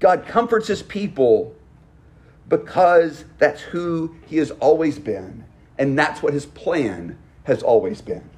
God 0.00 0.26
comforts 0.26 0.68
his 0.68 0.82
people 0.82 1.54
because 2.48 3.24
that's 3.38 3.60
who 3.60 4.14
he 4.26 4.38
has 4.38 4.50
always 4.52 4.98
been, 4.98 5.44
and 5.78 5.98
that's 5.98 6.22
what 6.22 6.32
his 6.32 6.46
plan 6.46 7.18
has 7.44 7.62
always 7.62 8.00
been. 8.00 8.28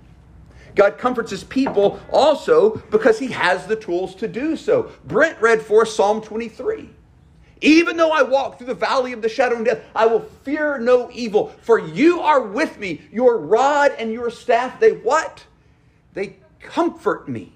God 0.75 0.99
comforts 0.99 1.31
his 1.31 1.45
people 1.45 2.01
also 2.11 2.77
because 2.91 3.19
he 3.19 3.29
has 3.29 3.67
the 3.67 3.77
tools 3.77 4.15
to 4.17 4.29
do 4.29 4.57
so. 4.57 4.91
Brent 5.05 5.41
read 5.41 5.63
for 5.63 5.83
us 5.83 5.95
Psalm 5.95 6.21
23. 6.21 6.91
Even 7.61 7.97
though 7.97 8.11
I 8.11 8.23
walk 8.23 8.59
through 8.59 8.67
the 8.67 8.75
valley 8.75 9.13
of 9.13 9.23
the 9.23 9.29
shadow 9.29 9.57
of 9.59 9.65
death, 9.65 9.85
I 9.95 10.07
will 10.07 10.21
fear 10.21 10.79
no 10.79 11.11
evil, 11.13 11.49
for 11.63 11.79
you 11.79 12.21
are 12.21 12.41
with 12.41 12.79
me. 12.79 13.03
Your 13.11 13.39
rod 13.39 13.93
and 13.99 14.13
your 14.13 14.31
staff, 14.31 14.79
they 14.81 14.91
what? 14.91 15.47
They 16.13 16.37
comfort 16.61 17.29
me. 17.29 17.53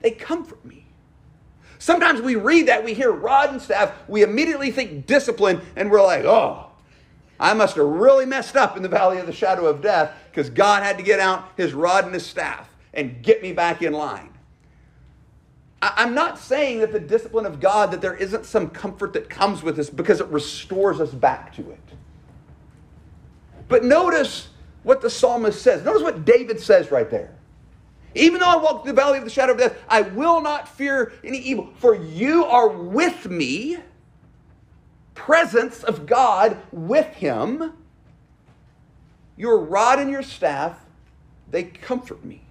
They 0.00 0.10
comfort 0.10 0.62
me. 0.64 0.84
Sometimes 1.78 2.20
we 2.20 2.34
read 2.34 2.68
that, 2.68 2.84
we 2.84 2.94
hear 2.94 3.10
rod 3.10 3.50
and 3.50 3.62
staff, 3.62 3.92
we 4.06 4.22
immediately 4.22 4.70
think 4.70 5.06
discipline, 5.06 5.60
and 5.74 5.90
we're 5.90 6.02
like, 6.02 6.24
oh, 6.24 6.71
I 7.42 7.54
must 7.54 7.74
have 7.74 7.84
really 7.84 8.24
messed 8.24 8.54
up 8.54 8.76
in 8.76 8.84
the 8.84 8.88
valley 8.88 9.18
of 9.18 9.26
the 9.26 9.32
shadow 9.32 9.66
of 9.66 9.82
death 9.82 10.14
because 10.30 10.48
God 10.48 10.84
had 10.84 10.96
to 10.98 11.02
get 11.02 11.18
out 11.18 11.48
his 11.56 11.74
rod 11.74 12.04
and 12.04 12.14
his 12.14 12.24
staff 12.24 12.70
and 12.94 13.20
get 13.20 13.42
me 13.42 13.52
back 13.52 13.82
in 13.82 13.92
line. 13.92 14.32
I'm 15.82 16.14
not 16.14 16.38
saying 16.38 16.78
that 16.78 16.92
the 16.92 17.00
discipline 17.00 17.44
of 17.44 17.58
God, 17.58 17.90
that 17.90 18.00
there 18.00 18.14
isn't 18.14 18.46
some 18.46 18.70
comfort 18.70 19.12
that 19.14 19.28
comes 19.28 19.64
with 19.64 19.74
this 19.74 19.90
because 19.90 20.20
it 20.20 20.28
restores 20.28 21.00
us 21.00 21.10
back 21.10 21.52
to 21.56 21.68
it. 21.72 21.80
But 23.66 23.82
notice 23.82 24.50
what 24.84 25.00
the 25.00 25.10
psalmist 25.10 25.60
says. 25.60 25.84
Notice 25.84 26.02
what 26.02 26.24
David 26.24 26.60
says 26.60 26.92
right 26.92 27.10
there. 27.10 27.34
Even 28.14 28.38
though 28.38 28.46
I 28.46 28.56
walk 28.56 28.84
through 28.84 28.92
the 28.92 29.00
valley 29.00 29.18
of 29.18 29.24
the 29.24 29.30
shadow 29.30 29.54
of 29.54 29.58
death, 29.58 29.76
I 29.88 30.02
will 30.02 30.40
not 30.40 30.68
fear 30.68 31.12
any 31.24 31.38
evil, 31.38 31.72
for 31.78 31.96
you 31.96 32.44
are 32.44 32.68
with 32.68 33.28
me 33.28 33.78
presence 35.14 35.82
of 35.82 36.06
God 36.06 36.56
with 36.70 37.06
him, 37.06 37.72
your 39.36 39.58
rod 39.58 39.98
and 39.98 40.10
your 40.10 40.22
staff, 40.22 40.78
they 41.50 41.64
comfort 41.64 42.24
me. 42.24 42.42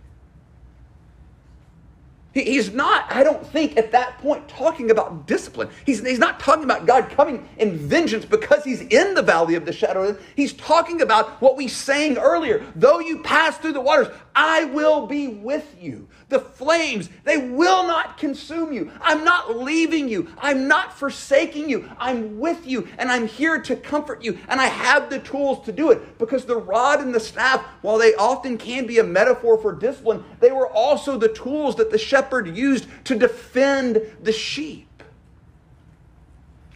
He's 2.34 2.74
not, 2.74 3.12
I 3.12 3.24
don't 3.24 3.46
think, 3.46 3.76
at 3.76 3.92
that 3.92 4.18
point 4.20 4.48
talking 4.48 4.90
about 4.90 5.28
discipline. 5.28 5.70
He's, 5.86 6.00
he's 6.00 6.20
not 6.20 6.40
talking 6.40 6.64
about 6.64 6.86
God 6.86 7.10
coming 7.10 7.48
in 7.58 7.78
vengeance 7.78 8.24
because 8.24 8.64
he's 8.64 8.80
in 8.80 9.16
the 9.16 9.22
valley 9.22 9.56
of 9.56 9.66
the 9.66 9.74
shadow. 9.74 10.18
He's 10.38 10.54
talking 10.54 11.02
about 11.02 11.42
what 11.42 11.58
we 11.58 11.68
sang 11.68 12.18
earlier. 12.18 12.66
Though 12.74 13.00
you 13.00 13.22
pass 13.22 13.58
through 13.58 13.74
the 13.74 13.82
waters, 13.82 14.08
I 14.34 14.64
will 14.66 15.08
be 15.08 15.28
with 15.28 15.76
you. 15.78 16.08
The 16.32 16.40
flames, 16.40 17.10
they 17.26 17.36
will 17.36 17.86
not 17.86 18.18
consume 18.18 18.72
you. 18.72 18.90
I'm 19.02 19.26
not 19.26 19.58
leaving 19.58 20.08
you. 20.08 20.30
I'm 20.38 20.66
not 20.66 20.98
forsaking 20.98 21.70
you. 21.70 21.92
I'm 22.00 22.40
with 22.40 22.66
you, 22.66 22.88
and 22.98 23.12
I'm 23.12 23.28
here 23.28 23.60
to 23.64 23.76
comfort 23.76 24.24
you. 24.24 24.40
And 24.48 24.62
I 24.62 24.68
have 24.68 25.10
the 25.10 25.20
tools 25.20 25.66
to 25.66 25.74
do 25.74 25.92
it 25.92 26.18
because 26.18 26.46
the 26.46 26.56
rod 26.56 27.02
and 27.02 27.14
the 27.14 27.20
staff, 27.20 27.60
while 27.82 27.98
they 27.98 28.16
often 28.16 28.58
can 28.58 28.88
be 28.88 29.00
a 29.00 29.04
metaphor 29.04 29.58
for 29.58 29.74
discipline, 29.74 30.24
they 30.40 30.54
were 30.54 30.70
also 30.70 31.18
the 31.18 31.28
tools 31.28 31.76
that 31.76 31.92
the 31.92 31.98
shepherd 31.98 32.56
used 32.56 32.88
to 33.04 33.16
defend 33.16 34.02
the 34.24 34.32
sheep. 34.32 34.88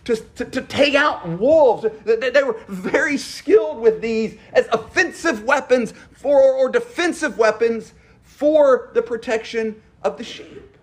To, 0.04 0.18
to, 0.18 0.46
to, 0.46 0.62
take 0.64 0.96
out 0.96 1.28
wolves. 1.28 1.88
They 2.04 2.44
were 2.44 2.60
very 2.68 3.18
skilled 3.18 3.80
with 3.80 4.02
these 4.02 4.38
as 4.52 4.68
offensive 4.74 5.46
weapons 5.46 5.94
for, 6.12 6.40
or 6.42 6.70
defensive 6.70 7.38
weapons 7.40 7.94
for 8.36 8.90
the 8.94 9.02
protection 9.02 9.82
of 10.04 10.18
the 10.18 10.24
sheep. 10.24 10.78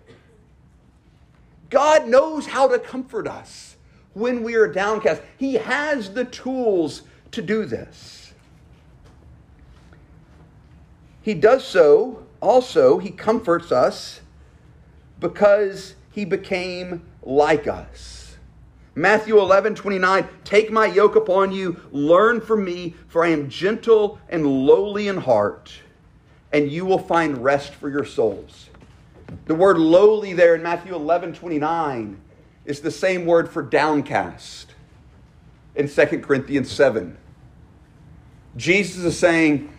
God 1.69 2.07
knows 2.07 2.47
how 2.47 2.67
to 2.67 2.79
comfort 2.79 3.27
us 3.27 3.75
when 4.13 4.41
we 4.41 4.55
are 4.55 4.67
downcast. 4.67 5.21
He 5.37 5.53
has 5.55 6.13
the 6.13 6.25
tools 6.25 7.03
to 7.29 7.43
do 7.43 7.65
this. 7.65 8.33
He 11.21 11.35
does 11.35 11.63
so 11.63 12.25
also, 12.41 12.97
he 12.97 13.11
comforts 13.11 13.71
us 13.71 14.21
because 15.19 15.93
he 16.11 16.25
became 16.25 17.03
like 17.21 17.67
us. 17.67 18.35
Matthew 18.95 19.39
11, 19.39 19.75
29, 19.75 20.27
take 20.43 20.71
my 20.71 20.87
yoke 20.87 21.15
upon 21.15 21.51
you, 21.51 21.79
learn 21.91 22.41
from 22.41 22.65
me, 22.65 22.95
for 23.07 23.23
I 23.23 23.29
am 23.29 23.47
gentle 23.47 24.19
and 24.27 24.47
lowly 24.47 25.07
in 25.07 25.17
heart 25.17 25.82
and 26.53 26.71
you 26.71 26.85
will 26.85 26.99
find 26.99 27.43
rest 27.43 27.73
for 27.73 27.89
your 27.89 28.05
souls. 28.05 28.69
The 29.45 29.55
word 29.55 29.79
lowly 29.79 30.33
there 30.33 30.55
in 30.55 30.61
Matthew 30.61 30.95
11 30.95 31.33
29 31.33 32.21
is 32.65 32.79
the 32.79 32.91
same 32.91 33.25
word 33.25 33.49
for 33.49 33.63
downcast 33.63 34.73
in 35.75 35.89
2 35.89 36.05
Corinthians 36.19 36.71
7. 36.71 37.17
Jesus 38.55 39.03
is 39.03 39.17
saying, 39.17 39.73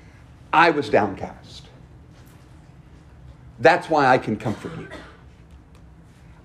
I 0.53 0.71
was 0.71 0.89
downcast. 0.89 1.69
That's 3.61 3.89
why 3.89 4.07
I 4.07 4.19
can 4.19 4.37
comfort 4.37 4.77
you. 4.77 4.89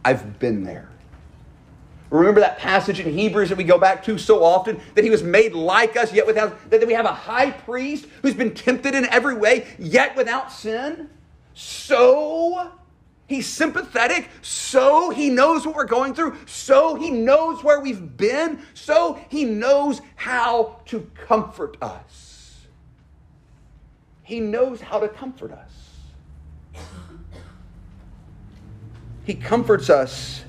I've 0.06 0.40
been 0.40 0.64
there. 0.64 0.90
Remember 2.10 2.40
that 2.40 2.58
passage 2.58 3.00
in 3.00 3.14
Hebrews 3.14 3.50
that 3.50 3.58
we 3.58 3.64
go 3.64 3.78
back 3.78 4.04
to 4.06 4.18
so 4.18 4.44
often 4.44 4.82
that 4.96 5.04
he 5.04 5.12
was 5.12 5.22
made 5.22 5.54
like 5.54 5.96
us, 5.96 6.12
yet 6.12 6.26
without, 6.26 6.70
that 6.72 6.86
we 6.88 6.94
have 6.94 7.06
a 7.06 7.14
high 7.14 7.52
priest 7.52 8.08
who's 8.22 8.34
been 8.34 8.54
tempted 8.54 8.96
in 8.96 9.06
every 9.06 9.36
way, 9.36 9.68
yet 9.78 10.16
without 10.16 10.52
sin? 10.52 11.10
So 11.54 12.72
he's 13.28 13.46
sympathetic, 13.46 14.28
so 14.42 15.12
he 15.12 15.30
knows 15.30 15.68
what 15.68 15.76
we're 15.76 15.86
going 15.86 16.16
through, 16.16 16.36
so 16.48 16.96
he 16.96 17.12
knows 17.12 17.64
where 17.64 17.80
we've 17.80 18.18
been, 18.18 18.64
so 18.74 19.20
he 19.30 19.46
knows 19.46 20.02
how 20.16 20.82
to 20.88 21.08
comfort 21.28 21.78
us. 21.80 22.66
He 24.24 24.40
knows 24.40 24.82
how 24.82 25.00
to 25.00 25.08
comfort 25.08 25.52
us. 25.52 25.74
He 29.26 29.36
comforts 29.36 29.92
us 29.92 30.44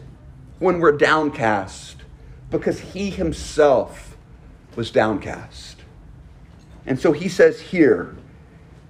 when 0.60 0.78
we're 0.78 0.96
downcast 0.96 1.96
because 2.50 2.78
he 2.78 3.10
himself 3.10 4.16
was 4.76 4.92
downcast. 4.92 5.78
And 6.86 7.00
so 7.00 7.12
he 7.12 7.28
says 7.28 7.60
here, 7.60 8.16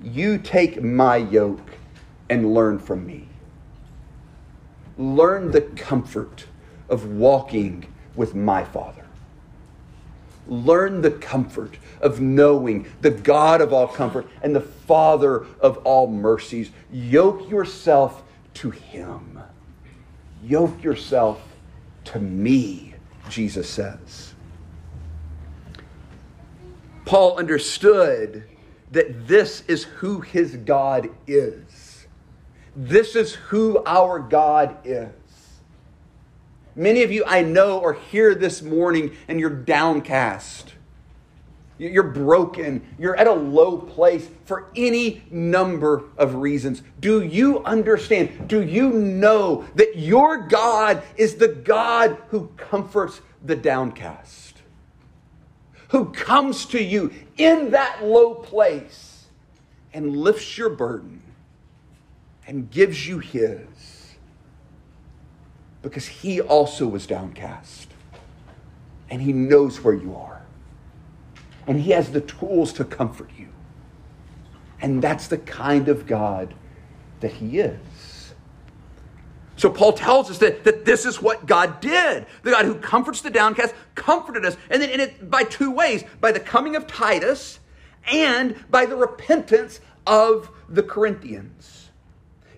You 0.02 0.36
take 0.36 0.82
my 0.82 1.16
yoke 1.16 1.70
and 2.28 2.54
learn 2.54 2.78
from 2.78 3.06
me. 3.06 3.28
Learn 4.98 5.52
the 5.52 5.62
comfort 5.62 6.46
of 6.88 7.06
walking 7.06 7.86
with 8.14 8.34
my 8.34 8.64
Father. 8.64 9.04
Learn 10.46 11.02
the 11.02 11.12
comfort 11.12 11.78
of 12.00 12.20
knowing 12.20 12.90
the 13.00 13.10
God 13.10 13.60
of 13.60 13.72
all 13.72 13.86
comfort 13.86 14.26
and 14.42 14.54
the 14.54 14.60
Father 14.60 15.46
of 15.60 15.78
all 15.78 16.08
mercies. 16.08 16.70
Yoke 16.92 17.48
yourself 17.48 18.24
to 18.54 18.70
Him. 18.70 19.40
Yoke 20.42 20.82
yourself 20.82 21.46
to 22.04 22.19
me, 22.19 22.95
Jesus 23.28 23.69
says. 23.69 24.35
Paul 27.04 27.38
understood 27.38 28.45
that 28.92 29.26
this 29.26 29.62
is 29.69 29.85
who 29.85 30.21
his 30.21 30.57
God 30.57 31.11
is. 31.26 32.07
This 32.76 33.16
is 33.16 33.35
who 33.35 33.83
our 33.85 34.19
God 34.19 34.76
is. 34.85 35.11
Many 36.76 37.02
of 37.02 37.11
you 37.11 37.25
I 37.26 37.42
know 37.42 37.83
are 37.83 37.92
here 37.92 38.35
this 38.35 38.62
morning 38.62 39.16
and 39.28 39.40
you're 39.40 39.50
downcast. 39.50 40.75
You're 41.88 42.02
broken. 42.02 42.87
You're 42.99 43.16
at 43.16 43.26
a 43.26 43.32
low 43.32 43.78
place 43.78 44.28
for 44.44 44.70
any 44.76 45.22
number 45.30 46.04
of 46.18 46.34
reasons. 46.34 46.82
Do 47.00 47.22
you 47.22 47.64
understand? 47.64 48.49
Do 48.49 48.62
you 48.62 48.90
know 48.90 49.64
that 49.76 49.96
your 49.96 50.46
God 50.46 51.02
is 51.16 51.37
the 51.37 51.49
God 51.49 52.18
who 52.28 52.49
comforts 52.58 53.22
the 53.42 53.56
downcast? 53.56 54.60
Who 55.88 56.12
comes 56.12 56.66
to 56.66 56.82
you 56.82 57.12
in 57.38 57.70
that 57.70 58.04
low 58.04 58.34
place 58.34 59.25
and 59.94 60.14
lifts 60.18 60.58
your 60.58 60.68
burden 60.68 61.22
and 62.46 62.70
gives 62.70 63.08
you 63.08 63.20
his 63.20 64.16
because 65.80 66.06
he 66.06 66.42
also 66.42 66.87
was 66.87 67.06
downcast 67.06 67.88
and 69.08 69.22
he 69.22 69.32
knows 69.32 69.82
where 69.82 69.94
you 69.94 70.14
are 70.14 70.39
and 71.70 71.80
he 71.80 71.92
has 71.92 72.10
the 72.10 72.20
tools 72.20 72.72
to 72.72 72.84
comfort 72.84 73.30
you. 73.38 73.46
And 74.82 75.00
that's 75.00 75.28
the 75.28 75.38
kind 75.38 75.88
of 75.88 76.04
God 76.04 76.52
that 77.20 77.30
he 77.30 77.60
is. 77.60 78.34
So 79.54 79.70
Paul 79.70 79.92
tells 79.92 80.32
us 80.32 80.38
that, 80.38 80.64
that 80.64 80.84
this 80.84 81.06
is 81.06 81.22
what 81.22 81.46
God 81.46 81.80
did. 81.80 82.26
The 82.42 82.50
God 82.50 82.64
who 82.64 82.74
comforts 82.74 83.20
the 83.20 83.30
downcast 83.30 83.72
comforted 83.94 84.44
us. 84.44 84.56
And 84.68 84.82
then 84.82 84.90
in 84.90 84.98
it 84.98 85.30
by 85.30 85.44
two 85.44 85.70
ways 85.70 86.02
by 86.20 86.32
the 86.32 86.40
coming 86.40 86.74
of 86.74 86.88
Titus 86.88 87.60
and 88.10 88.56
by 88.68 88.84
the 88.84 88.96
repentance 88.96 89.80
of 90.08 90.50
the 90.68 90.82
Corinthians. 90.82 91.90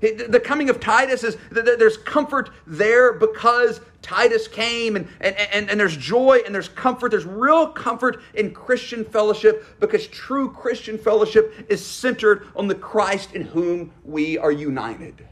The 0.00 0.40
coming 0.42 0.71
of 0.71 0.81
Titus 0.81 1.23
is 1.23 1.37
there's 1.50 1.99
comfort 1.99 2.49
there 2.66 3.12
because 3.12 3.83
Titus 4.02 4.49
came, 4.49 4.97
and, 4.97 5.09
and, 5.21 5.37
and, 5.37 5.71
and 5.71 5.80
there's 5.80 5.97
joy 5.97 6.40
and 6.44 6.54
there's 6.54 6.68
comfort. 6.68 7.12
There's 7.12 7.25
real 7.25 7.68
comfort 7.68 8.21
in 8.35 8.52
Christian 8.52 9.04
fellowship 9.04 9.80
because 9.80 10.06
true 10.09 10.50
Christian 10.52 10.99
fellowship 10.99 11.66
is 11.68 11.85
centered 11.85 12.49
on 12.56 12.66
the 12.66 12.75
Christ 12.75 13.35
in 13.35 13.42
whom 13.42 13.92
we 14.04 14.37
are 14.37 14.52
united. 14.52 15.26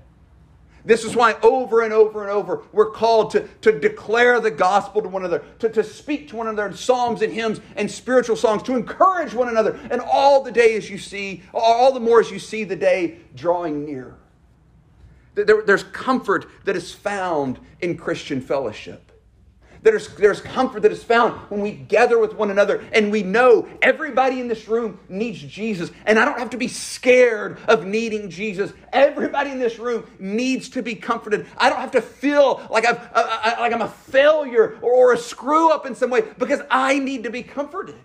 This 0.85 1.05
is 1.05 1.15
why 1.15 1.35
over 1.43 1.83
and 1.83 1.93
over 1.93 2.23
and 2.23 2.31
over 2.31 2.63
we're 2.73 2.91
called 2.91 3.33
to, 3.33 3.47
to 3.61 3.79
declare 3.79 4.41
the 4.41 4.51
gospel 4.51 5.03
to 5.03 5.09
one 5.09 5.23
another, 5.23 5.45
to, 5.59 5.69
to 5.69 5.85
speak 5.85 6.29
to 6.29 6.37
one 6.37 6.49
another 6.49 6.69
in 6.69 6.75
psalms 6.75 7.23
and 7.23 7.33
hymns 7.33 7.61
and 7.77 7.91
spiritual 7.91 8.37
songs, 8.37 8.63
to 8.63 8.77
encourage 8.77 9.35
one 9.35 9.49
another. 9.49 9.79
And 9.91 10.01
all 10.01 10.43
the 10.43 10.53
day 10.53 10.77
as 10.77 10.89
you 10.89 10.97
see, 10.97 11.43
all 11.53 11.93
the 11.93 12.01
more 12.01 12.21
as 12.21 12.31
you 12.31 12.39
see 12.39 12.65
the 12.65 12.77
day 12.77 13.19
drawing 13.35 13.85
near. 13.85 14.17
There, 15.45 15.63
there's 15.63 15.85
comfort 15.85 16.47
that 16.65 16.77
is 16.77 16.93
found 16.93 17.59
in 17.81 17.97
Christian 17.97 18.41
fellowship. 18.41 19.11
There's, 19.83 20.15
there's 20.17 20.43
comfort 20.43 20.83
that 20.83 20.93
is 20.93 21.03
found 21.03 21.41
when 21.49 21.63
we 21.63 21.73
gather 21.73 22.19
with 22.19 22.35
one 22.35 22.51
another 22.51 22.85
and 22.93 23.11
we 23.11 23.23
know 23.23 23.67
everybody 23.81 24.39
in 24.39 24.47
this 24.47 24.69
room 24.69 25.01
needs 25.09 25.41
Jesus. 25.41 25.91
And 26.05 26.19
I 26.19 26.27
don't 26.27 26.39
have 26.39 26.51
to 26.51 26.59
be 26.59 26.69
scared 26.69 27.59
of 27.67 27.87
needing 27.87 28.29
Jesus. 28.29 28.73
Everybody 28.93 29.51
in 29.51 29.59
this 29.59 29.79
room 29.79 30.07
needs 30.19 30.69
to 30.71 30.83
be 30.83 30.97
comforted. 30.97 31.47
I 31.57 31.71
don't 31.71 31.81
have 31.81 31.93
to 31.93 32.03
feel 32.03 32.67
like, 32.71 32.85
I've, 32.85 32.99
I, 33.15 33.55
I, 33.57 33.61
like 33.61 33.73
I'm 33.73 33.81
a 33.81 33.89
failure 33.89 34.79
or, 34.83 34.93
or 34.93 35.13
a 35.15 35.19
screw 35.19 35.73
up 35.73 35.87
in 35.87 35.95
some 35.95 36.11
way 36.11 36.25
because 36.37 36.61
I 36.71 36.99
need 36.99 37.23
to 37.23 37.31
be 37.31 37.43
comforted. 37.43 37.97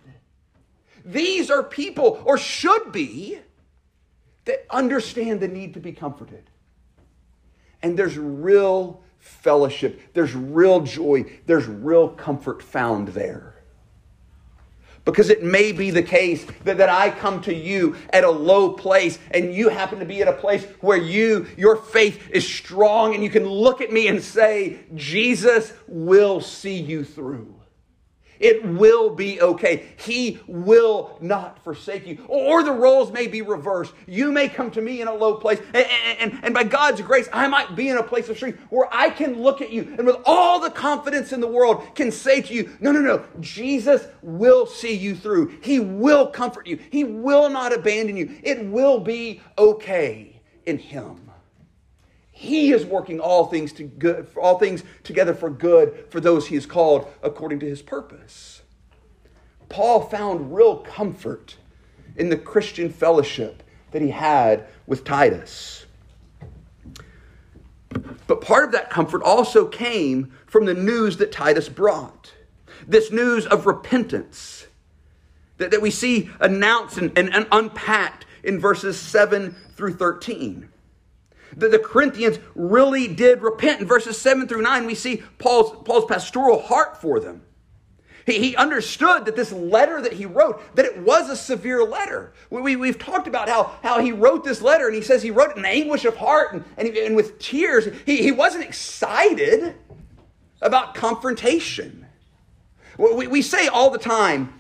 These 1.04 1.52
are 1.52 1.62
people, 1.62 2.22
or 2.26 2.38
should 2.38 2.92
be, 2.92 3.38
that 4.46 4.66
understand 4.70 5.40
the 5.42 5.48
need 5.48 5.74
to 5.74 5.80
be 5.80 5.92
comforted. 5.92 6.50
And 7.82 7.98
there's 7.98 8.18
real 8.18 9.02
fellowship, 9.20 10.14
there's 10.14 10.36
real 10.36 10.82
joy, 10.82 11.26
there's 11.46 11.66
real 11.66 12.10
comfort 12.10 12.62
found 12.62 13.10
there. 13.10 13.56
Because 15.04 15.30
it 15.30 15.44
may 15.44 15.72
be 15.72 15.92
the 15.92 16.02
case 16.02 16.46
that, 16.64 16.78
that 16.78 16.90
I 16.90 17.12
come 17.12 17.42
to 17.44 17.54
you 17.54 17.96
at 18.10 18.24
a 18.24 18.30
low 18.30 18.74
place 18.74 19.20
and 19.30 19.54
you 19.54 19.70
happen 19.70 20.00
to 20.00 20.06
be 20.06 20.22
at 20.22 20.28
a 20.28 20.34
place 20.34 20.66
where 20.82 20.98
you, 20.98 21.46
your 21.58 21.76
faith 21.76 22.30
is 22.32 22.48
strong 22.48 23.14
and 23.14 23.24
you 23.24 23.30
can 23.30 23.46
look 23.46 23.82
at 23.82 23.92
me 23.92 24.08
and 24.08 24.22
say, 24.22 24.80
Jesus 24.96 25.74
will 25.88 26.42
see 26.42 26.80
you 26.80 27.04
through. 27.04 27.54
It 28.40 28.66
will 28.66 29.10
be 29.10 29.42
okay. 29.42 29.86
He 29.98 30.40
will 30.48 31.18
not 31.22 31.64
forsake 31.64 32.06
you. 32.06 32.24
Or 32.28 32.64
the 32.64 32.72
roles 32.72 33.12
may 33.12 33.28
be 33.28 33.42
reversed. 33.42 33.94
You 34.08 34.32
may 34.32 34.50
come 34.50 34.72
to 34.72 34.82
me 34.82 35.02
in 35.02 35.08
a 35.08 35.14
low 35.14 35.36
place, 35.36 35.60
and, 35.74 35.86
and, 36.20 36.40
and, 36.44 36.54
by 36.54 36.64
God's 36.64 37.02
grace, 37.02 37.28
I 37.32 37.48
might 37.48 37.76
be 37.76 37.90
in 37.90 37.98
a 37.98 38.04
place 38.04 38.30
of 38.30 38.38
strength 38.38 38.60
where 38.70 38.88
I 38.92 39.10
can 39.10 39.42
look 39.42 39.62
at 39.62 39.72
you 39.72 39.94
and 39.98 40.06
with 40.06 40.18
all 40.26 40.60
the 40.60 40.70
confidence 40.70 41.32
in 41.32 41.42
the 41.42 41.48
world 41.48 41.96
can 41.96 42.12
say 42.12 42.42
to 42.42 42.54
you, 42.54 42.76
No, 42.80 42.92
no, 42.92 43.02
no, 43.02 43.26
Jesus 43.40 44.08
will 44.22 44.66
see 44.66 44.94
you 44.94 45.16
through. 45.16 45.58
He 45.62 45.80
will 45.80 46.28
comfort 46.28 46.68
you. 46.68 46.80
He 46.90 47.04
will 47.04 47.50
not 47.50 47.74
abandon 47.74 48.18
you. 48.18 48.38
It 48.44 48.66
will 48.66 49.00
be 49.00 49.42
okay 49.58 50.42
in 50.66 50.78
Him. 50.78 51.32
He 52.46 52.72
is 52.72 52.86
working 52.86 53.20
all 53.20 53.48
things 53.48 53.74
to 53.74 53.84
good, 53.84 54.28
all 54.40 54.60
things 54.60 54.84
together 55.04 55.34
for 55.34 55.50
good 55.50 56.06
for 56.10 56.20
those 56.20 56.46
he 56.46 56.56
has 56.56 56.68
called 56.68 57.12
according 57.24 57.60
to 57.62 57.66
his 57.66 57.82
purpose. 57.82 58.62
Paul 59.68 60.02
found 60.02 60.56
real 60.56 60.78
comfort 60.78 61.58
in 62.16 62.30
the 62.30 62.38
Christian 62.38 62.92
fellowship 62.92 63.64
that 63.92 64.04
he 64.04 64.12
had 64.12 64.68
with 64.86 65.04
Titus. 65.04 65.88
But 68.28 68.42
part 68.42 68.66
of 68.66 68.72
that 68.74 68.92
comfort 68.92 69.24
also 69.24 69.66
came 69.66 70.32
from 70.46 70.66
the 70.66 70.76
news 70.76 71.18
that 71.18 71.32
Titus 71.32 71.68
brought. 71.68 72.32
This 72.88 73.12
news 73.12 73.48
of 73.48 73.66
repentance 73.66 74.68
that, 75.58 75.72
that 75.72 75.82
we 75.82 75.90
see 75.90 76.30
announced 76.40 77.00
and, 77.00 77.18
and, 77.18 77.34
and 77.34 77.48
unpacked 77.52 78.28
in 78.44 78.60
verses 78.60 79.00
7 79.00 79.56
through 79.76 79.96
13 79.96 80.70
that 81.58 81.72
the 81.72 81.80
Corinthians 81.80 82.40
really 82.54 83.08
did 83.08 83.42
repent. 83.42 83.82
In 83.82 83.88
verses 83.88 84.20
7 84.20 84.48
through 84.48 84.62
9, 84.62 84.86
we 84.86 84.96
see 84.96 85.24
Paul's, 85.38 85.84
Paul's 85.86 86.06
pastoral 86.06 86.62
heart 86.62 87.02
for 87.02 87.20
them. 87.20 87.42
He, 88.26 88.40
he 88.40 88.56
understood 88.56 89.26
that 89.26 89.36
this 89.36 89.52
letter 89.52 90.02
that 90.02 90.14
he 90.14 90.26
wrote, 90.26 90.76
that 90.76 90.86
it 90.86 90.98
was 90.98 91.30
a 91.30 91.36
severe 91.36 91.84
letter. 91.84 92.34
We, 92.50 92.76
we, 92.76 92.88
have 92.88 92.98
talked 92.98 93.28
about 93.28 93.48
how, 93.48 93.76
how 93.84 94.02
he 94.02 94.12
wrote 94.12 94.44
this 94.44 94.62
letter, 94.62 94.88
and 94.88 94.96
he 94.96 95.02
says 95.02 95.22
he 95.22 95.32
wrote 95.32 95.52
it 95.52 95.58
in 95.58 95.66
anguish 95.66 96.06
of 96.06 96.18
heart 96.18 96.54
and, 96.54 96.64
and, 96.78 96.90
and 96.98 97.16
with 97.16 97.40
tears. 97.40 97.88
He, 98.06 98.24
he 98.24 98.32
wasn't 98.32 98.64
excited 98.64 99.76
about 100.62 100.96
confrontation. 100.96 102.06
We, 102.98 103.28
we 103.28 103.42
say 103.42 103.68
all 103.68 103.92
the 103.92 104.00
time, 104.00 104.54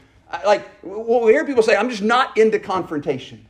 like, 0.45 0.67
we 0.83 1.31
hear 1.31 1.45
people 1.45 1.63
say, 1.63 1.75
I'm 1.75 1.89
just 1.89 2.03
not 2.03 2.37
into 2.37 2.59
confrontation. 2.59 3.47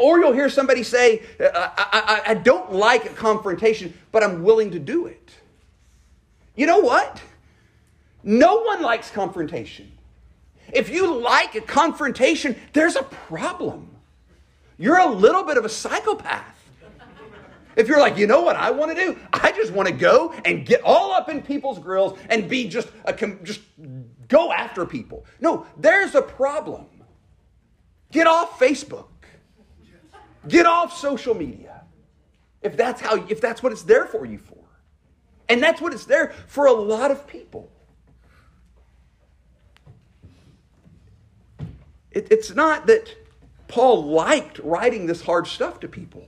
Or 0.00 0.18
you'll 0.18 0.32
hear 0.32 0.48
somebody 0.48 0.82
say, 0.82 1.22
uh, 1.40 1.50
I, 1.54 2.22
I, 2.26 2.30
I 2.30 2.34
don't 2.34 2.72
like 2.72 3.06
a 3.06 3.14
confrontation, 3.14 3.94
but 4.10 4.22
I'm 4.22 4.42
willing 4.42 4.70
to 4.72 4.78
do 4.78 5.06
it. 5.06 5.30
You 6.54 6.66
know 6.66 6.80
what? 6.80 7.20
No 8.22 8.62
one 8.62 8.82
likes 8.82 9.10
confrontation. 9.10 9.90
If 10.72 10.88
you 10.88 11.14
like 11.14 11.54
a 11.54 11.60
confrontation, 11.60 12.56
there's 12.72 12.96
a 12.96 13.02
problem. 13.02 13.88
You're 14.78 14.98
a 14.98 15.10
little 15.10 15.44
bit 15.44 15.56
of 15.56 15.64
a 15.64 15.68
psychopath. 15.68 16.52
If 17.74 17.88
you're 17.88 18.00
like, 18.00 18.18
you 18.18 18.26
know 18.26 18.42
what 18.42 18.56
I 18.56 18.70
want 18.70 18.96
to 18.96 19.02
do? 19.02 19.18
I 19.32 19.52
just 19.52 19.72
want 19.72 19.88
to 19.88 19.94
go 19.94 20.34
and 20.44 20.66
get 20.66 20.82
all 20.82 21.12
up 21.12 21.28
in 21.28 21.42
people's 21.42 21.78
grills 21.78 22.18
and 22.28 22.48
be 22.48 22.68
just 22.68 22.88
a 23.06 23.12
just 23.42 23.60
go 24.28 24.52
after 24.52 24.84
people. 24.84 25.24
No, 25.40 25.66
there's 25.78 26.14
a 26.14 26.22
problem. 26.22 26.86
Get 28.10 28.26
off 28.26 28.58
Facebook. 28.58 29.06
Get 30.48 30.66
off 30.66 30.96
social 30.96 31.34
media. 31.34 31.82
If 32.62 32.76
that's 32.76 33.00
how 33.00 33.24
if 33.26 33.40
that's 33.40 33.62
what 33.62 33.72
it's 33.72 33.82
there 33.82 34.06
for 34.06 34.24
you 34.24 34.38
for. 34.38 34.58
And 35.48 35.62
that's 35.62 35.80
what 35.80 35.92
it's 35.92 36.04
there 36.04 36.32
for 36.46 36.66
a 36.66 36.72
lot 36.72 37.10
of 37.10 37.26
people. 37.26 37.70
It, 42.10 42.28
it's 42.30 42.54
not 42.54 42.86
that 42.86 43.14
Paul 43.68 44.04
liked 44.04 44.58
writing 44.60 45.06
this 45.06 45.22
hard 45.22 45.46
stuff 45.46 45.80
to 45.80 45.88
people. 45.88 46.26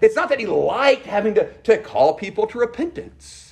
It's 0.00 0.16
not 0.16 0.28
that 0.28 0.40
he 0.40 0.46
liked 0.46 1.06
having 1.06 1.34
to, 1.34 1.52
to 1.64 1.78
call 1.78 2.14
people 2.14 2.46
to 2.48 2.58
repentance. 2.58 3.47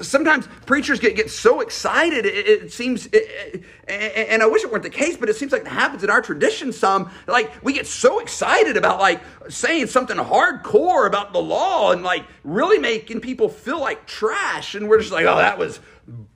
Sometimes 0.00 0.48
preachers 0.64 0.98
get, 1.00 1.16
get 1.16 1.30
so 1.30 1.60
excited, 1.60 2.24
it, 2.24 2.46
it 2.46 2.72
seems, 2.72 3.08
it, 3.12 3.62
and 3.86 4.42
I 4.42 4.46
wish 4.46 4.64
it 4.64 4.70
weren't 4.70 4.82
the 4.82 4.90
case, 4.90 5.18
but 5.18 5.28
it 5.28 5.36
seems 5.36 5.52
like 5.52 5.62
it 5.62 5.68
happens 5.68 6.02
in 6.02 6.08
our 6.08 6.22
tradition 6.22 6.72
some. 6.72 7.10
Like, 7.26 7.62
we 7.62 7.74
get 7.74 7.86
so 7.86 8.18
excited 8.18 8.78
about, 8.78 9.00
like, 9.00 9.20
saying 9.50 9.88
something 9.88 10.16
hardcore 10.16 11.06
about 11.06 11.34
the 11.34 11.42
law 11.42 11.92
and, 11.92 12.02
like, 12.02 12.24
really 12.42 12.78
making 12.78 13.20
people 13.20 13.50
feel 13.50 13.80
like 13.80 14.06
trash. 14.06 14.74
And 14.74 14.88
we're 14.88 14.98
just 14.98 15.12
like, 15.12 15.26
oh, 15.26 15.36
that 15.36 15.58
was 15.58 15.78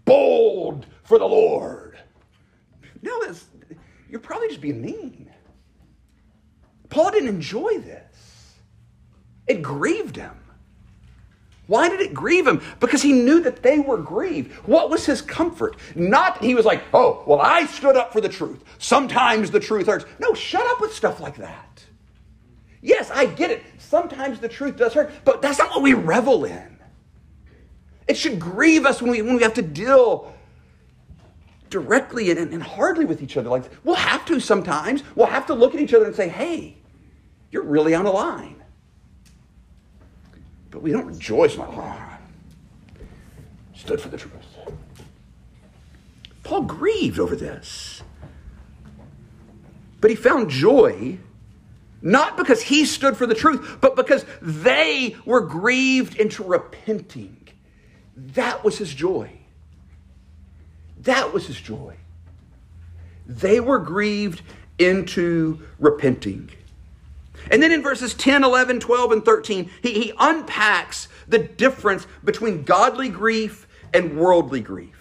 bold 0.04 0.86
for 1.04 1.18
the 1.18 1.24
Lord. 1.24 1.98
No, 3.00 3.24
that's, 3.24 3.46
you're 4.10 4.20
probably 4.20 4.48
just 4.48 4.60
being 4.60 4.82
mean. 4.82 5.32
Paul 6.90 7.10
didn't 7.10 7.30
enjoy 7.30 7.78
this, 7.78 8.54
it 9.46 9.62
grieved 9.62 10.16
him. 10.16 10.36
Why 11.66 11.88
did 11.88 12.00
it 12.00 12.14
grieve 12.14 12.46
him? 12.46 12.62
Because 12.78 13.02
he 13.02 13.12
knew 13.12 13.40
that 13.42 13.62
they 13.62 13.80
were 13.80 13.98
grieved. 13.98 14.52
What 14.66 14.88
was 14.88 15.04
his 15.04 15.20
comfort? 15.20 15.76
Not 15.94 16.42
he 16.42 16.54
was 16.54 16.64
like, 16.64 16.84
oh, 16.94 17.24
well, 17.26 17.40
I 17.40 17.66
stood 17.66 17.96
up 17.96 18.12
for 18.12 18.20
the 18.20 18.28
truth. 18.28 18.62
Sometimes 18.78 19.50
the 19.50 19.60
truth 19.60 19.86
hurts. 19.86 20.04
No, 20.20 20.32
shut 20.32 20.66
up 20.66 20.80
with 20.80 20.94
stuff 20.94 21.20
like 21.20 21.36
that. 21.36 21.84
Yes, 22.82 23.10
I 23.10 23.26
get 23.26 23.50
it. 23.50 23.64
Sometimes 23.78 24.38
the 24.38 24.48
truth 24.48 24.76
does 24.76 24.94
hurt, 24.94 25.10
but 25.24 25.42
that's 25.42 25.58
not 25.58 25.70
what 25.70 25.82
we 25.82 25.94
revel 25.94 26.44
in. 26.44 26.78
It 28.06 28.16
should 28.16 28.38
grieve 28.38 28.86
us 28.86 29.02
when 29.02 29.10
we, 29.10 29.22
when 29.22 29.34
we 29.34 29.42
have 29.42 29.54
to 29.54 29.62
deal 29.62 30.32
directly 31.68 32.30
and, 32.30 32.38
and 32.38 32.62
hardly 32.62 33.04
with 33.04 33.22
each 33.22 33.36
other. 33.36 33.48
Like 33.48 33.64
we'll 33.82 33.96
have 33.96 34.24
to 34.26 34.38
sometimes. 34.38 35.02
We'll 35.16 35.26
have 35.26 35.46
to 35.46 35.54
look 35.54 35.74
at 35.74 35.80
each 35.80 35.94
other 35.94 36.04
and 36.06 36.14
say, 36.14 36.28
hey, 36.28 36.76
you're 37.50 37.64
really 37.64 37.94
on 37.94 38.06
a 38.06 38.10
line. 38.10 38.55
But 40.70 40.82
we 40.82 40.92
don't 40.92 41.06
rejoice 41.06 41.56
like, 41.56 41.68
oh, 41.72 42.18
stood 43.74 44.00
for 44.00 44.08
the 44.08 44.16
truth. 44.16 44.32
Paul 46.42 46.62
grieved 46.62 47.18
over 47.18 47.34
this. 47.34 48.02
But 50.00 50.10
he 50.10 50.16
found 50.16 50.50
joy 50.50 51.18
not 52.02 52.36
because 52.36 52.62
he 52.62 52.84
stood 52.84 53.16
for 53.16 53.26
the 53.26 53.34
truth, 53.34 53.78
but 53.80 53.96
because 53.96 54.24
they 54.40 55.16
were 55.24 55.40
grieved 55.40 56.16
into 56.16 56.44
repenting. 56.44 57.48
That 58.16 58.62
was 58.62 58.78
his 58.78 58.94
joy. 58.94 59.30
That 61.00 61.32
was 61.32 61.46
his 61.46 61.60
joy. 61.60 61.96
They 63.26 63.60
were 63.60 63.78
grieved 63.78 64.42
into 64.78 65.60
repenting. 65.78 66.50
And 67.50 67.62
then 67.62 67.72
in 67.72 67.82
verses 67.82 68.14
10, 68.14 68.44
11, 68.44 68.80
12, 68.80 69.12
and 69.12 69.24
13, 69.24 69.70
he, 69.82 69.92
he 69.92 70.12
unpacks 70.18 71.08
the 71.28 71.38
difference 71.38 72.06
between 72.24 72.64
godly 72.64 73.08
grief 73.08 73.66
and 73.92 74.18
worldly 74.18 74.60
grief. 74.60 74.96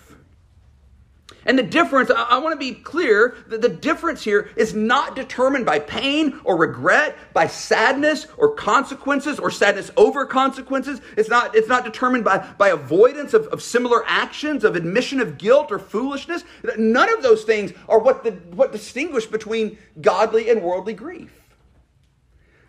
And 1.47 1.59
the 1.59 1.63
difference, 1.63 2.09
I, 2.09 2.23
I 2.23 2.37
want 2.39 2.53
to 2.53 2.59
be 2.59 2.73
clear 2.73 3.35
that 3.47 3.61
the 3.61 3.69
difference 3.69 4.23
here 4.23 4.49
is 4.55 4.73
not 4.73 5.15
determined 5.15 5.65
by 5.65 5.79
pain 5.79 6.39
or 6.43 6.57
regret, 6.57 7.15
by 7.33 7.47
sadness 7.47 8.25
or 8.37 8.55
consequences 8.55 9.37
or 9.37 9.51
sadness 9.51 9.91
over 9.95 10.25
consequences. 10.25 11.01
It's 11.15 11.29
not, 11.29 11.55
it's 11.55 11.67
not 11.67 11.85
determined 11.85 12.23
by, 12.23 12.39
by 12.57 12.69
avoidance 12.69 13.33
of, 13.35 13.45
of 13.47 13.61
similar 13.61 14.03
actions, 14.07 14.63
of 14.63 14.75
admission 14.75 15.21
of 15.21 15.37
guilt 15.37 15.71
or 15.71 15.77
foolishness. 15.77 16.43
None 16.77 17.13
of 17.13 17.21
those 17.21 17.43
things 17.43 17.73
are 17.87 17.99
what, 17.99 18.23
the, 18.23 18.31
what 18.31 18.71
distinguish 18.71 19.27
between 19.27 19.77
godly 20.01 20.49
and 20.49 20.63
worldly 20.63 20.93
grief. 20.93 21.44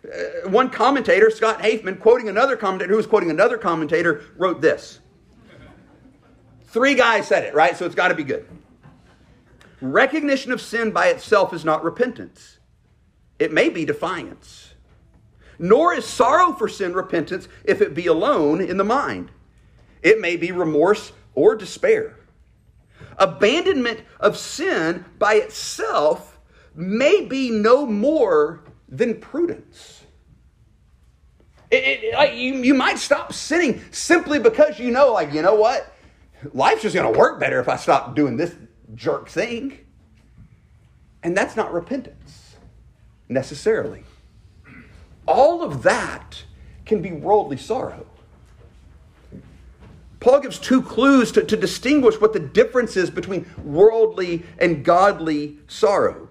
Uh, 0.05 0.49
one 0.49 0.69
commentator, 0.69 1.29
Scott 1.29 1.59
Hafemann, 1.61 1.99
quoting 1.99 2.29
another 2.29 2.55
commentator 2.55 2.91
who 2.91 2.97
was 2.97 3.07
quoting 3.07 3.29
another 3.29 3.57
commentator, 3.57 4.23
wrote 4.37 4.61
this. 4.61 4.99
Three 6.67 6.95
guys 6.95 7.27
said 7.27 7.43
it, 7.43 7.53
right? 7.53 7.75
So 7.75 7.85
it's 7.85 7.95
got 7.95 8.09
to 8.09 8.15
be 8.15 8.23
good. 8.23 8.47
Recognition 9.81 10.51
of 10.51 10.61
sin 10.61 10.91
by 10.91 11.07
itself 11.07 11.53
is 11.53 11.63
not 11.63 11.83
repentance, 11.83 12.59
it 13.39 13.51
may 13.51 13.69
be 13.69 13.85
defiance. 13.85 14.73
Nor 15.59 15.95
is 15.95 16.05
sorrow 16.05 16.53
for 16.53 16.67
sin 16.67 16.93
repentance 16.93 17.47
if 17.63 17.81
it 17.81 17.95
be 17.95 18.05
alone 18.05 18.61
in 18.61 18.77
the 18.77 18.83
mind. 18.83 19.31
It 20.03 20.21
may 20.21 20.35
be 20.35 20.51
remorse 20.51 21.11
or 21.33 21.55
despair. 21.55 22.15
Abandonment 23.17 24.01
of 24.19 24.37
sin 24.37 25.03
by 25.17 25.33
itself 25.35 26.39
may 26.75 27.25
be 27.25 27.49
no 27.49 27.87
more 27.87 28.61
than 28.89 29.19
prudence. 29.19 30.03
It, 31.69 32.03
it, 32.03 32.13
like 32.13 32.35
you, 32.35 32.55
you 32.55 32.73
might 32.73 32.97
stop 32.97 33.33
sinning 33.33 33.83
simply 33.91 34.39
because 34.39 34.79
you 34.79 34.91
know, 34.91 35.11
like, 35.13 35.33
you 35.33 35.41
know 35.41 35.55
what? 35.55 35.93
Life's 36.53 36.83
just 36.83 36.95
going 36.95 37.11
to 37.11 37.19
work 37.19 37.39
better 37.39 37.59
if 37.59 37.67
I 37.67 37.75
stop 37.75 38.15
doing 38.15 38.37
this 38.37 38.55
jerk 38.95 39.27
thing. 39.27 39.79
And 41.23 41.35
that's 41.35 41.55
not 41.55 41.73
repentance 41.73 42.55
necessarily. 43.27 44.03
All 45.27 45.61
of 45.61 45.83
that 45.83 46.43
can 46.85 47.01
be 47.01 47.11
worldly 47.11 47.57
sorrow. 47.57 48.05
Paul 50.19 50.39
gives 50.39 50.57
two 50.57 50.81
clues 50.81 51.31
to, 51.33 51.43
to 51.43 51.57
distinguish 51.57 52.19
what 52.19 52.33
the 52.33 52.39
difference 52.39 52.97
is 52.97 53.09
between 53.09 53.45
worldly 53.63 54.43
and 54.57 54.83
godly 54.83 55.57
sorrow. 55.67 56.29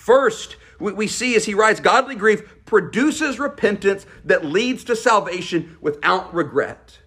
First, 0.00 0.56
we, 0.78 1.06
see 1.06 1.36
as 1.36 1.44
he 1.44 1.52
writes, 1.52 1.78
godly 1.78 2.14
grief 2.14 2.64
produces 2.64 3.38
repentance 3.38 4.06
that 4.24 4.46
leads 4.46 4.82
to 4.84 4.96
salvation 4.96 5.76
without 5.82 6.32
regret, 6.32 6.98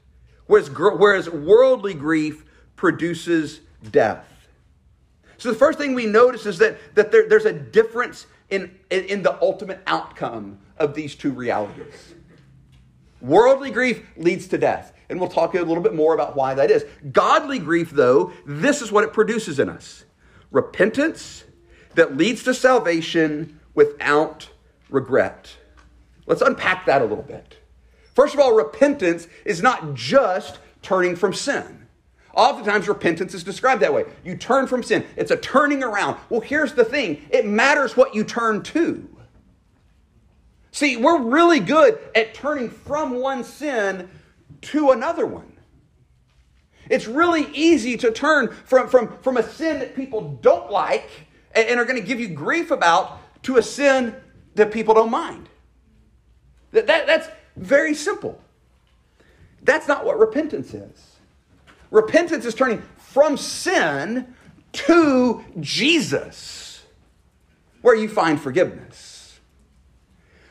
whereas, 0.46 0.70
whereas 0.70 1.28
worldly 1.28 1.96
grief 1.96 2.46
produces 2.76 3.62
death. 3.90 4.28
So 5.40 5.52
the 5.52 5.58
first 5.58 5.80
thing 5.80 5.96
we 5.96 6.06
notice 6.06 6.46
is 6.46 6.60
that, 6.60 6.78
that 6.94 7.12
there, 7.12 7.28
there's 7.28 7.46
a 7.46 7.54
difference 7.54 8.28
in, 8.52 8.78
in, 8.92 9.06
in 9.06 9.24
the 9.24 9.42
ultimate 9.42 9.82
outcome 9.88 10.60
of 10.78 10.94
these 10.94 11.16
two 11.16 11.32
realities. 11.32 12.14
Worldly 13.22 13.72
grief 13.72 14.06
leads 14.18 14.48
to 14.50 14.60
death. 14.60 14.94
And 15.10 15.20
we'll 15.20 15.30
talk 15.30 15.56
a 15.56 15.62
little 15.64 15.82
bit 15.82 15.96
more 15.96 16.14
about 16.14 16.36
why 16.36 16.54
that 16.54 16.70
is. 16.70 16.86
Godly 17.12 17.58
grief, 17.58 17.90
though, 17.90 18.32
this 18.46 18.84
is 18.84 18.92
what 18.92 19.04
it 19.04 19.14
produces 19.14 19.60
in 19.60 19.68
us 19.68 20.06
repentance 20.52 21.44
that 21.96 22.18
leads 22.18 22.44
to 22.44 22.54
salvation 22.54 23.60
without 23.74 24.50
regret. 24.90 25.56
Let's 26.26 26.42
unpack 26.42 26.86
that 26.86 27.02
a 27.02 27.06
little 27.06 27.24
bit. 27.24 27.58
First 28.14 28.34
of 28.34 28.40
all, 28.40 28.56
repentance 28.56 29.28
is 29.46 29.62
not 29.62 29.94
just 29.94 30.60
turning 30.82 31.16
from 31.16 31.34
sin. 31.34 31.88
Oftentimes, 32.36 32.88
repentance 32.88 33.34
is 33.34 33.44
described 33.44 33.82
that 33.82 33.94
way. 33.94 34.06
You 34.24 34.36
turn 34.36 34.66
from 34.66 34.82
sin, 34.82 35.06
it's 35.16 35.32
a 35.32 35.38
turning 35.38 35.84
around. 35.84 36.18
Well, 36.30 36.42
here's 36.42 36.74
the 36.74 36.86
thing 36.86 37.26
it 37.30 37.46
matters 37.46 37.96
what 37.96 38.16
you 38.16 38.24
turn 38.24 38.64
to. 38.64 39.08
See, 40.72 40.98
we're 40.98 41.22
really 41.22 41.60
good 41.60 42.00
at 42.16 42.34
turning 42.34 42.70
from 42.70 43.20
one 43.20 43.44
sin 43.44 44.10
to 44.62 44.92
another 44.92 45.28
one. 45.28 45.54
It's 46.90 47.08
really 47.08 47.48
easy 47.54 47.96
to 47.98 48.12
turn 48.12 48.50
from, 48.66 48.88
from, 48.88 49.18
from 49.20 49.38
a 49.38 49.44
sin 49.44 49.80
that 49.80 49.96
people 49.96 50.40
don't 50.42 50.72
like 50.72 51.23
and, 51.56 51.80
are 51.80 51.86
going 51.86 52.00
to 52.00 52.06
give 52.06 52.20
you 52.20 52.28
grief 52.28 52.72
about 52.72 53.20
to 53.44 53.58
a 53.58 53.64
sin 53.64 54.16
that 54.56 54.72
people 54.72 54.94
don't 54.94 55.12
mind. 55.12 55.50
That, 56.72 56.88
that, 56.88 57.08
that's 57.08 57.28
very 57.56 57.94
simple. 57.94 58.40
That's 59.62 59.88
not 59.88 60.06
what 60.06 60.20
repentance 60.20 60.74
is. 60.74 61.16
Repentance 61.92 62.46
is 62.46 62.56
turning 62.56 62.82
from 62.98 63.38
sin 63.38 64.34
to 64.74 65.46
Jesus, 65.60 66.84
where 67.82 67.96
you 67.96 68.10
find 68.10 68.42
forgiveness. 68.42 69.13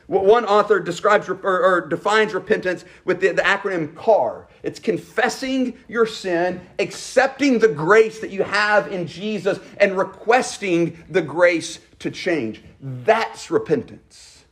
One 0.07 0.45
author 0.45 0.79
describes 0.79 1.29
or, 1.29 1.35
or 1.35 1.87
defines 1.87 2.33
repentance 2.33 2.83
with 3.05 3.21
the, 3.21 3.31
the 3.31 3.41
acronym 3.41 3.95
CAR. 3.95 4.47
It's 4.61 4.79
confessing 4.79 5.77
your 5.87 6.05
sin, 6.05 6.61
accepting 6.79 7.59
the 7.59 7.69
grace 7.69 8.19
that 8.19 8.29
you 8.29 8.43
have 8.43 8.91
in 8.91 9.07
Jesus, 9.07 9.59
and 9.77 9.97
requesting 9.97 11.03
the 11.09 11.21
grace 11.21 11.79
to 11.99 12.11
change. 12.11 12.61
That's 12.81 13.49
repentance. 13.49 14.43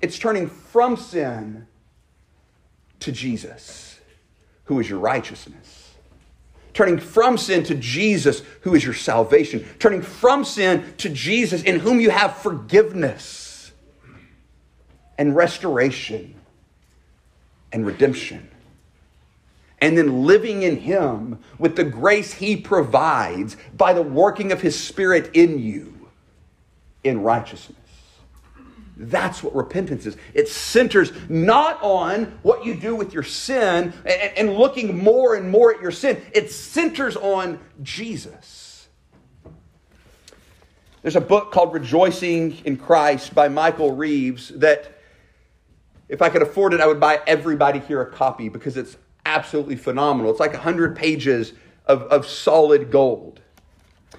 It's 0.00 0.18
turning 0.18 0.48
from 0.48 0.96
sin 0.96 1.66
to 3.00 3.12
Jesus, 3.12 4.00
who 4.64 4.80
is 4.80 4.88
your 4.88 4.98
righteousness. 4.98 5.94
Turning 6.72 6.98
from 6.98 7.38
sin 7.38 7.62
to 7.64 7.74
Jesus, 7.74 8.42
who 8.62 8.74
is 8.74 8.84
your 8.84 8.94
salvation. 8.94 9.64
Turning 9.78 10.02
from 10.02 10.44
sin 10.44 10.94
to 10.96 11.08
Jesus, 11.08 11.62
in 11.62 11.78
whom 11.78 12.00
you 12.00 12.10
have 12.10 12.36
forgiveness 12.38 13.43
and 15.18 15.34
restoration 15.34 16.34
and 17.72 17.86
redemption. 17.86 18.48
And 19.80 19.98
then 19.98 20.24
living 20.24 20.62
in 20.62 20.78
Him 20.78 21.40
with 21.58 21.76
the 21.76 21.84
grace 21.84 22.32
He 22.32 22.56
provides 22.56 23.56
by 23.76 23.92
the 23.92 24.02
working 24.02 24.52
of 24.52 24.60
His 24.60 24.78
Spirit 24.78 25.30
in 25.34 25.58
you 25.58 26.08
in 27.02 27.22
righteousness. 27.22 27.76
That's 28.96 29.42
what 29.42 29.54
repentance 29.56 30.06
is. 30.06 30.16
It 30.34 30.48
centers 30.48 31.12
not 31.28 31.82
on 31.82 32.38
what 32.42 32.64
you 32.64 32.74
do 32.74 32.94
with 32.94 33.12
your 33.12 33.24
sin 33.24 33.92
and, 34.06 34.32
and, 34.36 34.54
looking 34.54 35.02
more 35.02 35.34
and 35.34 35.50
more 35.50 35.74
at 35.74 35.82
your 35.82 35.90
sin, 35.90 36.22
it 36.32 36.52
centers 36.52 37.16
on 37.16 37.58
Jesus. 37.82 38.88
There's 41.02 41.16
a 41.16 41.20
book 41.20 41.50
called 41.50 41.74
Rejoicing 41.74 42.58
in 42.64 42.76
Christ 42.76 43.34
by 43.34 43.48
Michael 43.48 43.94
Reeves 43.94 44.48
that, 44.50 44.96
if 46.14 46.22
I 46.22 46.28
could 46.28 46.42
afford 46.42 46.72
it, 46.72 46.80
I 46.80 46.86
would 46.86 47.00
buy 47.00 47.20
everybody 47.26 47.80
here 47.80 48.00
a 48.00 48.08
copy 48.08 48.48
because 48.48 48.76
it's 48.76 48.96
absolutely 49.26 49.74
phenomenal. 49.74 50.30
It's 50.30 50.38
like 50.38 50.52
100 50.52 50.94
pages 50.94 51.54
of, 51.86 52.02
of 52.02 52.24
solid 52.24 52.92
gold. 52.92 53.40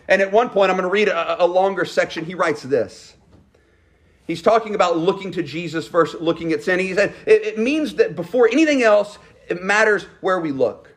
And 0.09 0.21
at 0.21 0.29
one 0.29 0.49
point, 0.49 0.71
I'm 0.71 0.75
going 0.75 0.89
to 0.89 0.91
read 0.91 1.07
a, 1.07 1.41
a 1.41 1.47
longer 1.47 1.85
section. 1.85 2.25
He 2.25 2.35
writes 2.35 2.61
this. 2.63 3.15
He's 4.27 4.41
talking 4.41 4.75
about 4.75 4.97
looking 4.97 5.31
to 5.31 5.41
Jesus 5.41 5.87
versus 5.87 6.19
looking 6.19 6.51
at 6.51 6.63
sin. 6.63 6.79
He 6.79 6.93
said 6.93 7.13
it, 7.25 7.43
it 7.43 7.57
means 7.59 7.95
that 7.95 8.17
before 8.17 8.49
anything 8.49 8.83
else, 8.83 9.17
it 9.47 9.63
matters 9.63 10.03
where 10.19 10.41
we 10.41 10.51
look. 10.51 10.93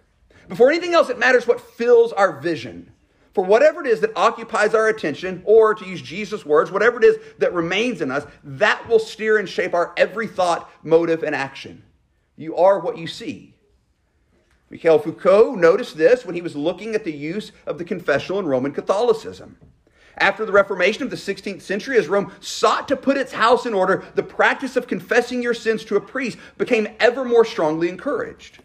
Before 0.48 0.68
anything 0.68 0.94
else, 0.94 1.11
it 1.11 1.18
matters 1.20 1.46
what 1.46 1.61
fills 1.61 2.12
our 2.12 2.40
vision. 2.40 2.90
For 3.38 3.44
whatever 3.44 3.81
it 3.83 3.87
is 3.87 4.01
that 4.01 4.16
occupies 4.16 4.74
our 4.74 4.88
attention, 4.88 5.42
or 5.44 5.72
to 5.72 5.87
use 5.87 6.03
Jesus' 6.03 6.44
words, 6.44 6.72
whatever 6.72 6.98
it 6.98 7.05
is 7.05 7.18
that 7.38 7.55
remains 7.55 8.01
in 8.01 8.11
us, 8.11 8.27
that 8.42 8.88
will 8.88 8.98
steer 8.98 9.38
and 9.38 9.48
shape 9.48 9.74
our 9.74 9.94
every 9.96 10.27
thought, 10.27 10.68
motive, 10.83 11.22
and 11.22 11.37
action. 11.37 11.85
You 12.35 12.57
are 12.57 12.81
what 12.81 12.98
you 12.98 13.07
see. 13.07 13.55
Michel 14.70 14.98
Foucault 14.98 15.55
noticed 15.55 15.96
this 15.96 16.27
when 16.27 16.35
he 16.35 16.42
was 16.42 16.57
looking 16.57 16.96
at 16.96 17.05
the 17.05 17.12
use 17.12 17.53
of 17.64 17.79
the 17.79 17.85
confessional 17.85 18.40
in 18.40 18.46
Roman 18.46 18.72
Catholicism. 18.72 19.57
After 20.16 20.44
the 20.44 20.51
Reformation 20.51 21.05
of 21.05 21.11
the 21.11 21.16
16th 21.16 21.62
century, 21.62 21.96
as 21.96 22.09
Rome 22.09 22.33
sought 22.40 22.88
to 22.88 22.96
put 22.96 23.16
its 23.16 23.35
house 23.35 23.66
in 23.66 23.72
order, 23.72 24.05
the 24.16 24.24
practice 24.24 24.74
of 24.74 24.88
confessing 24.88 25.44
your 25.44 25.55
sins 25.55 25.85
to 25.85 25.94
a 25.94 26.01
priest 26.01 26.38
became 26.57 26.88
ever 26.98 27.24
more 27.24 27.44
strongly 27.44 27.88
encouraged. 27.88 28.59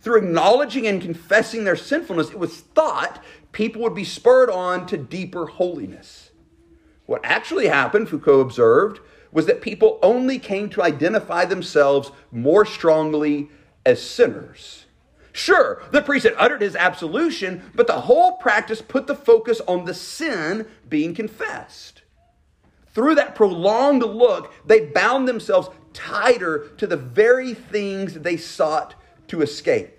Through 0.00 0.18
acknowledging 0.18 0.86
and 0.86 1.02
confessing 1.02 1.64
their 1.64 1.76
sinfulness, 1.76 2.30
it 2.30 2.38
was 2.38 2.60
thought 2.60 3.22
people 3.58 3.82
would 3.82 3.94
be 3.94 4.04
spurred 4.04 4.48
on 4.48 4.86
to 4.86 4.96
deeper 4.96 5.46
holiness. 5.46 6.30
What 7.06 7.20
actually 7.24 7.66
happened, 7.66 8.08
Foucault 8.08 8.38
observed, 8.38 9.00
was 9.32 9.46
that 9.46 9.60
people 9.60 9.98
only 10.00 10.38
came 10.38 10.70
to 10.70 10.82
identify 10.84 11.44
themselves 11.44 12.12
more 12.30 12.64
strongly 12.64 13.50
as 13.84 14.00
sinners. 14.00 14.86
Sure, 15.32 15.82
the 15.90 16.02
priest 16.02 16.24
had 16.24 16.36
uttered 16.38 16.62
his 16.62 16.76
absolution, 16.76 17.72
but 17.74 17.88
the 17.88 18.02
whole 18.02 18.36
practice 18.36 18.80
put 18.80 19.08
the 19.08 19.16
focus 19.16 19.60
on 19.66 19.86
the 19.86 19.94
sin 19.94 20.64
being 20.88 21.12
confessed. 21.12 22.02
Through 22.94 23.16
that 23.16 23.34
prolonged 23.34 24.04
look, 24.04 24.54
they 24.68 24.86
bound 24.86 25.26
themselves 25.26 25.68
tighter 25.92 26.68
to 26.76 26.86
the 26.86 26.96
very 26.96 27.54
things 27.54 28.14
they 28.14 28.36
sought 28.36 28.94
to 29.26 29.42
escape. 29.42 29.97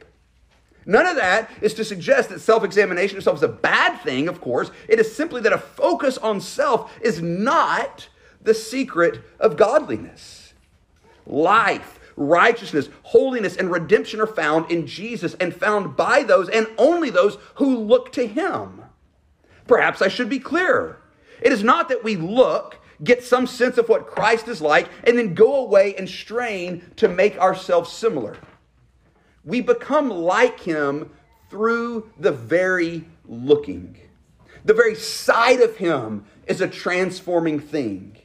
None 0.89 1.05
of 1.05 1.17
that 1.17 1.51
is 1.61 1.75
to 1.75 1.85
suggest 1.85 2.29
that 2.29 2.39
self 2.41 2.63
examination 2.63 3.15
itself 3.15 3.37
is 3.37 3.43
a 3.43 3.47
bad 3.47 4.01
thing, 4.01 4.27
of 4.27 4.41
course. 4.41 4.71
It 4.87 4.99
is 4.99 5.15
simply 5.15 5.39
that 5.41 5.53
a 5.53 5.59
focus 5.59 6.17
on 6.17 6.41
self 6.41 6.91
is 6.99 7.21
not 7.21 8.09
the 8.41 8.55
secret 8.55 9.21
of 9.39 9.55
godliness. 9.55 10.55
Life 11.27 11.99
righteousness, 12.17 12.89
holiness, 13.03 13.55
and 13.55 13.71
redemption 13.71 14.19
are 14.19 14.27
found 14.27 14.69
in 14.69 14.85
Jesus 14.85 15.35
and 15.35 15.55
found 15.55 15.95
by 15.95 16.23
those 16.23 16.49
and 16.49 16.67
only 16.77 17.09
those 17.09 17.37
who 17.55 17.77
look 17.77 18.11
to 18.11 18.27
him. 18.27 18.81
Perhaps 19.67 20.01
I 20.01 20.09
should 20.09 20.27
be 20.27 20.39
clearer. 20.39 21.01
It 21.41 21.53
is 21.53 21.63
not 21.63 21.87
that 21.87 22.03
we 22.03 22.17
look, 22.17 22.77
get 23.03 23.23
some 23.23 23.47
sense 23.47 23.77
of 23.77 23.87
what 23.87 24.07
Christ 24.07 24.49
is 24.49 24.59
like, 24.59 24.89
and 25.05 25.17
then 25.17 25.33
go 25.33 25.63
away 25.63 25.95
and 25.95 26.09
strain 26.09 26.91
to 26.97 27.07
make 27.07 27.37
ourselves 27.37 27.89
similar. 27.91 28.35
We 29.49 29.61
become 29.61 30.11
like 30.11 30.59
him 30.59 31.09
through 31.49 32.11
the 32.19 32.31
very 32.31 33.03
looking. 33.27 33.97
The 34.63 34.75
very 34.75 34.93
sight 34.93 35.59
of 35.59 35.75
him 35.77 36.25
is 36.45 36.61
a 36.61 36.67
transforming 36.67 37.59
thing. 37.59 38.15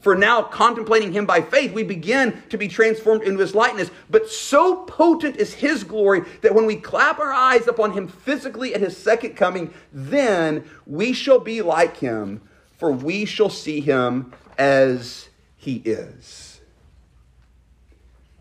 For 0.00 0.14
now, 0.14 0.42
contemplating 0.42 1.14
him 1.14 1.24
by 1.24 1.40
faith, 1.40 1.72
we 1.72 1.82
begin 1.82 2.42
to 2.50 2.58
be 2.58 2.68
transformed 2.68 3.22
into 3.22 3.40
his 3.40 3.54
likeness. 3.54 3.90
But 4.10 4.28
so 4.28 4.84
potent 4.84 5.36
is 5.36 5.54
his 5.54 5.82
glory 5.82 6.24
that 6.42 6.54
when 6.54 6.66
we 6.66 6.76
clap 6.76 7.18
our 7.18 7.32
eyes 7.32 7.66
upon 7.66 7.92
him 7.92 8.06
physically 8.06 8.74
at 8.74 8.82
his 8.82 8.98
second 8.98 9.36
coming, 9.36 9.72
then 9.94 10.68
we 10.84 11.14
shall 11.14 11.40
be 11.40 11.62
like 11.62 11.96
him, 11.96 12.42
for 12.76 12.92
we 12.92 13.24
shall 13.24 13.48
see 13.48 13.80
him 13.80 14.34
as 14.58 15.30
he 15.56 15.76
is. 15.76 16.43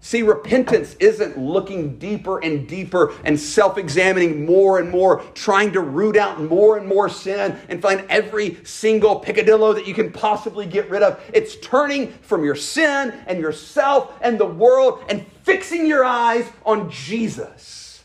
See, 0.06 0.22
repentance 0.22 0.98
isn't 1.00 1.38
looking 1.38 1.98
deeper 1.98 2.44
and 2.44 2.68
deeper 2.68 3.14
and 3.24 3.40
self 3.40 3.78
examining 3.78 4.46
more 4.46 4.80
and 4.80 4.92
more, 4.92 5.22
trying 5.34 5.72
to 5.72 5.80
root 5.80 6.18
out 6.18 6.42
more 6.42 6.78
and 6.78 6.86
more 6.86 7.08
sin 7.08 7.58
and 7.70 7.82
find 7.82 8.06
every 8.10 8.58
single 8.66 9.22
peccadillo 9.22 9.72
that 9.72 9.88
you 9.88 9.94
can 9.94 10.12
possibly 10.12 10.66
get 10.66 10.90
rid 10.90 11.04
of. 11.04 11.24
It's 11.34 11.56
turning 11.56 12.12
from 12.12 12.44
your 12.44 12.54
sin 12.54 13.14
and 13.28 13.40
yourself 13.40 14.20
and 14.20 14.38
the 14.38 14.46
world 14.46 15.06
and 15.08 15.26
fixing 15.44 15.88
your 15.88 16.04
eyes 16.04 16.52
on 16.66 16.92
Jesus 16.92 18.04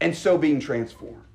and 0.00 0.16
so 0.16 0.36
being 0.36 0.58
transformed 0.58 1.31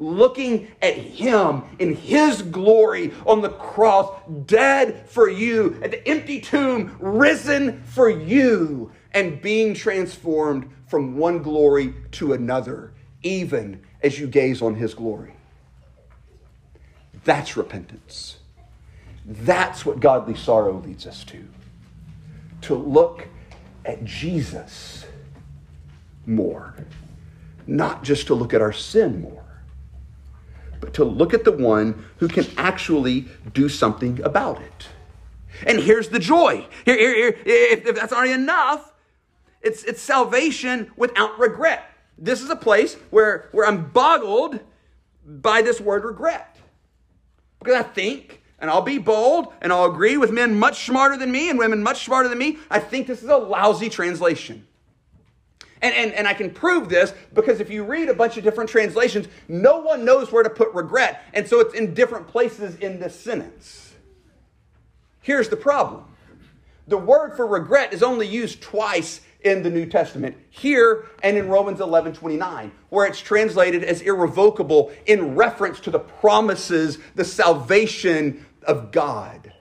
looking 0.00 0.66
at 0.80 0.94
him 0.96 1.62
in 1.78 1.94
his 1.94 2.42
glory 2.42 3.12
on 3.26 3.42
the 3.42 3.50
cross, 3.50 4.10
dead 4.46 5.06
for 5.08 5.28
you, 5.28 5.78
at 5.82 5.90
the 5.90 6.08
empty 6.08 6.40
tomb, 6.40 6.96
risen 6.98 7.82
for 7.82 8.08
you, 8.08 8.90
and 9.12 9.40
being 9.42 9.74
transformed 9.74 10.68
from 10.86 11.16
one 11.16 11.42
glory 11.42 11.94
to 12.12 12.32
another, 12.32 12.92
even 13.22 13.80
as 14.02 14.18
you 14.18 14.26
gaze 14.26 14.62
on 14.62 14.74
his 14.74 14.94
glory. 14.94 15.34
That's 17.24 17.56
repentance. 17.56 18.38
That's 19.26 19.84
what 19.84 20.00
godly 20.00 20.34
sorrow 20.34 20.80
leads 20.80 21.06
us 21.06 21.24
to. 21.24 21.46
To 22.62 22.74
look 22.74 23.28
at 23.84 24.02
Jesus 24.04 25.04
more, 26.24 26.74
not 27.66 28.02
just 28.02 28.26
to 28.28 28.34
look 28.34 28.54
at 28.54 28.62
our 28.62 28.72
sin 28.72 29.20
more 29.20 29.49
but 30.80 30.94
to 30.94 31.04
look 31.04 31.34
at 31.34 31.44
the 31.44 31.52
one 31.52 32.06
who 32.18 32.28
can 32.28 32.46
actually 32.56 33.28
do 33.52 33.68
something 33.68 34.20
about 34.22 34.60
it. 34.60 34.88
And 35.66 35.78
here's 35.78 36.08
the 36.08 36.18
joy. 36.18 36.66
Here, 36.84 36.96
here, 36.96 37.14
here 37.14 37.38
if, 37.44 37.86
if 37.86 37.96
that's 37.96 38.12
already 38.12 38.32
enough, 38.32 38.92
it's, 39.60 39.84
it's 39.84 40.00
salvation 40.00 40.90
without 40.96 41.38
regret. 41.38 41.84
This 42.16 42.42
is 42.42 42.50
a 42.50 42.56
place 42.56 42.94
where, 43.10 43.48
where 43.52 43.66
I'm 43.66 43.90
boggled 43.90 44.60
by 45.24 45.62
this 45.62 45.80
word 45.80 46.04
regret. 46.04 46.56
Because 47.58 47.74
I 47.74 47.82
think, 47.82 48.42
and 48.58 48.70
I'll 48.70 48.82
be 48.82 48.98
bold, 48.98 49.52
and 49.60 49.72
I'll 49.72 49.84
agree 49.84 50.16
with 50.16 50.30
men 50.30 50.58
much 50.58 50.86
smarter 50.86 51.16
than 51.16 51.30
me 51.30 51.50
and 51.50 51.58
women 51.58 51.82
much 51.82 52.04
smarter 52.04 52.28
than 52.28 52.38
me, 52.38 52.58
I 52.70 52.78
think 52.78 53.06
this 53.06 53.22
is 53.22 53.28
a 53.28 53.36
lousy 53.36 53.90
translation. 53.90 54.66
And, 55.82 55.94
and, 55.94 56.12
and 56.12 56.28
I 56.28 56.34
can 56.34 56.50
prove 56.50 56.88
this 56.88 57.14
because 57.32 57.60
if 57.60 57.70
you 57.70 57.84
read 57.84 58.08
a 58.08 58.14
bunch 58.14 58.36
of 58.36 58.44
different 58.44 58.68
translations, 58.68 59.28
no 59.48 59.78
one 59.78 60.04
knows 60.04 60.30
where 60.30 60.42
to 60.42 60.50
put 60.50 60.72
regret. 60.74 61.22
And 61.32 61.48
so 61.48 61.60
it's 61.60 61.74
in 61.74 61.94
different 61.94 62.28
places 62.28 62.76
in 62.76 63.00
this 63.00 63.18
sentence. 63.18 63.94
Here's 65.22 65.48
the 65.48 65.56
problem 65.56 66.04
the 66.86 66.98
word 66.98 67.36
for 67.36 67.46
regret 67.46 67.92
is 67.92 68.02
only 68.02 68.26
used 68.26 68.60
twice 68.60 69.20
in 69.42 69.62
the 69.62 69.70
New 69.70 69.86
Testament, 69.86 70.36
here 70.50 71.06
and 71.22 71.36
in 71.36 71.48
Romans 71.48 71.80
11 71.80 72.12
29, 72.14 72.72
where 72.90 73.06
it's 73.06 73.20
translated 73.20 73.84
as 73.84 74.02
irrevocable 74.02 74.92
in 75.06 75.34
reference 75.34 75.80
to 75.80 75.90
the 75.90 75.98
promises, 75.98 76.98
the 77.14 77.24
salvation 77.24 78.44
of 78.64 78.90
God. 78.90 79.52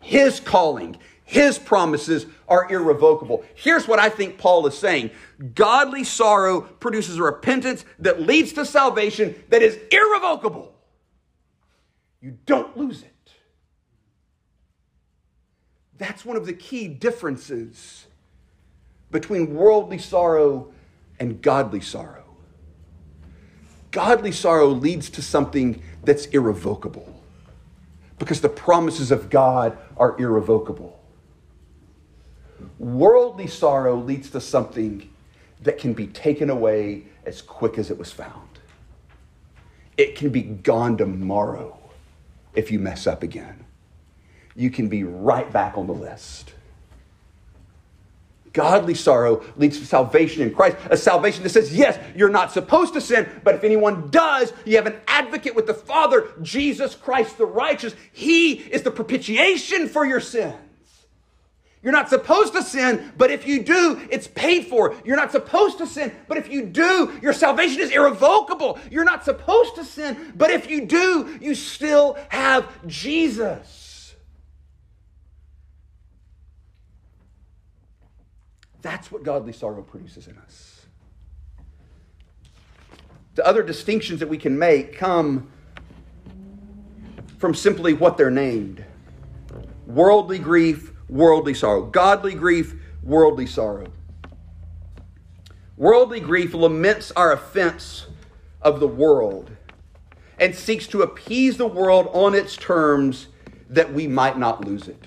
His 0.00 0.38
calling, 0.38 0.96
his 1.26 1.58
promises 1.58 2.24
are 2.48 2.72
irrevocable. 2.72 3.44
Here's 3.56 3.88
what 3.88 3.98
I 3.98 4.08
think 4.08 4.38
Paul 4.38 4.66
is 4.68 4.78
saying 4.78 5.10
Godly 5.54 6.04
sorrow 6.04 6.60
produces 6.60 7.18
a 7.18 7.22
repentance 7.22 7.84
that 7.98 8.22
leads 8.22 8.52
to 8.54 8.64
salvation 8.64 9.34
that 9.50 9.60
is 9.60 9.76
irrevocable. 9.90 10.72
You 12.20 12.38
don't 12.46 12.76
lose 12.76 13.02
it. 13.02 13.12
That's 15.98 16.24
one 16.24 16.36
of 16.36 16.46
the 16.46 16.52
key 16.52 16.86
differences 16.86 18.06
between 19.10 19.54
worldly 19.54 19.98
sorrow 19.98 20.72
and 21.18 21.42
godly 21.42 21.80
sorrow. 21.80 22.24
Godly 23.90 24.32
sorrow 24.32 24.68
leads 24.68 25.10
to 25.10 25.22
something 25.22 25.82
that's 26.04 26.26
irrevocable 26.26 27.20
because 28.18 28.40
the 28.40 28.48
promises 28.48 29.10
of 29.10 29.28
God 29.28 29.76
are 29.96 30.16
irrevocable. 30.20 30.95
Worldly 32.78 33.46
sorrow 33.46 33.96
leads 33.96 34.30
to 34.30 34.40
something 34.40 35.10
that 35.62 35.78
can 35.78 35.94
be 35.94 36.06
taken 36.06 36.50
away 36.50 37.04
as 37.24 37.42
quick 37.42 37.78
as 37.78 37.90
it 37.90 37.98
was 37.98 38.12
found. 38.12 38.48
It 39.96 40.16
can 40.16 40.30
be 40.30 40.42
gone 40.42 40.96
tomorrow 40.98 41.78
if 42.54 42.70
you 42.70 42.78
mess 42.78 43.06
up 43.06 43.22
again. 43.22 43.64
you 44.56 44.70
can 44.70 44.88
be 44.88 45.04
right 45.04 45.52
back 45.52 45.76
on 45.76 45.86
the 45.86 45.92
list. 45.92 46.54
Godly 48.54 48.94
sorrow 48.94 49.44
leads 49.58 49.78
to 49.80 49.84
salvation 49.84 50.40
in 50.42 50.54
Christ, 50.54 50.78
a 50.90 50.96
salvation 50.96 51.42
that 51.42 51.50
says, 51.50 51.76
yes, 51.76 51.98
you're 52.16 52.30
not 52.30 52.52
supposed 52.52 52.94
to 52.94 53.02
sin, 53.02 53.28
but 53.44 53.54
if 53.54 53.64
anyone 53.64 54.08
does, 54.08 54.54
you 54.64 54.76
have 54.76 54.86
an 54.86 54.96
advocate 55.06 55.54
with 55.54 55.66
the 55.66 55.74
Father, 55.74 56.32
Jesus 56.40 56.94
Christ 56.94 57.36
the 57.36 57.44
righteous. 57.44 57.94
He 58.12 58.52
is 58.54 58.80
the 58.80 58.90
propitiation 58.90 59.88
for 59.88 60.06
your 60.06 60.20
sins. 60.20 60.54
You're 61.86 61.92
not 61.92 62.08
supposed 62.08 62.52
to 62.54 62.64
sin, 62.64 63.12
but 63.16 63.30
if 63.30 63.46
you 63.46 63.62
do, 63.62 64.04
it's 64.10 64.26
paid 64.26 64.66
for. 64.66 64.96
You're 65.04 65.14
not 65.14 65.30
supposed 65.30 65.78
to 65.78 65.86
sin, 65.86 66.12
but 66.26 66.36
if 66.36 66.50
you 66.50 66.66
do, 66.66 67.16
your 67.22 67.32
salvation 67.32 67.80
is 67.80 67.92
irrevocable. 67.92 68.80
You're 68.90 69.04
not 69.04 69.24
supposed 69.24 69.76
to 69.76 69.84
sin, 69.84 70.32
but 70.34 70.50
if 70.50 70.68
you 70.68 70.84
do, 70.86 71.38
you 71.40 71.54
still 71.54 72.18
have 72.30 72.68
Jesus. 72.88 74.16
That's 78.82 79.12
what 79.12 79.22
godly 79.22 79.52
sorrow 79.52 79.82
produces 79.82 80.26
in 80.26 80.36
us. 80.38 80.86
The 83.36 83.46
other 83.46 83.62
distinctions 83.62 84.18
that 84.18 84.28
we 84.28 84.38
can 84.38 84.58
make 84.58 84.98
come 84.98 85.52
from 87.38 87.54
simply 87.54 87.92
what 87.92 88.16
they're 88.16 88.28
named 88.28 88.84
worldly 89.86 90.40
grief, 90.40 90.90
worldly 91.08 91.54
sorrow. 91.54 91.82
Godly 91.82 92.34
grief, 92.34 92.74
worldly 93.02 93.46
sorrow. 93.46 93.92
Worldly 95.76 96.20
grief 96.20 96.54
laments 96.54 97.12
our 97.12 97.32
offense 97.32 98.06
of 98.62 98.80
the 98.80 98.88
world 98.88 99.50
and 100.38 100.54
seeks 100.54 100.86
to 100.88 101.02
appease 101.02 101.56
the 101.56 101.66
world 101.66 102.08
on 102.12 102.34
its 102.34 102.56
terms 102.56 103.28
that 103.68 103.92
we 103.92 104.06
might 104.06 104.38
not 104.38 104.64
lose 104.64 104.88
it 104.88 105.02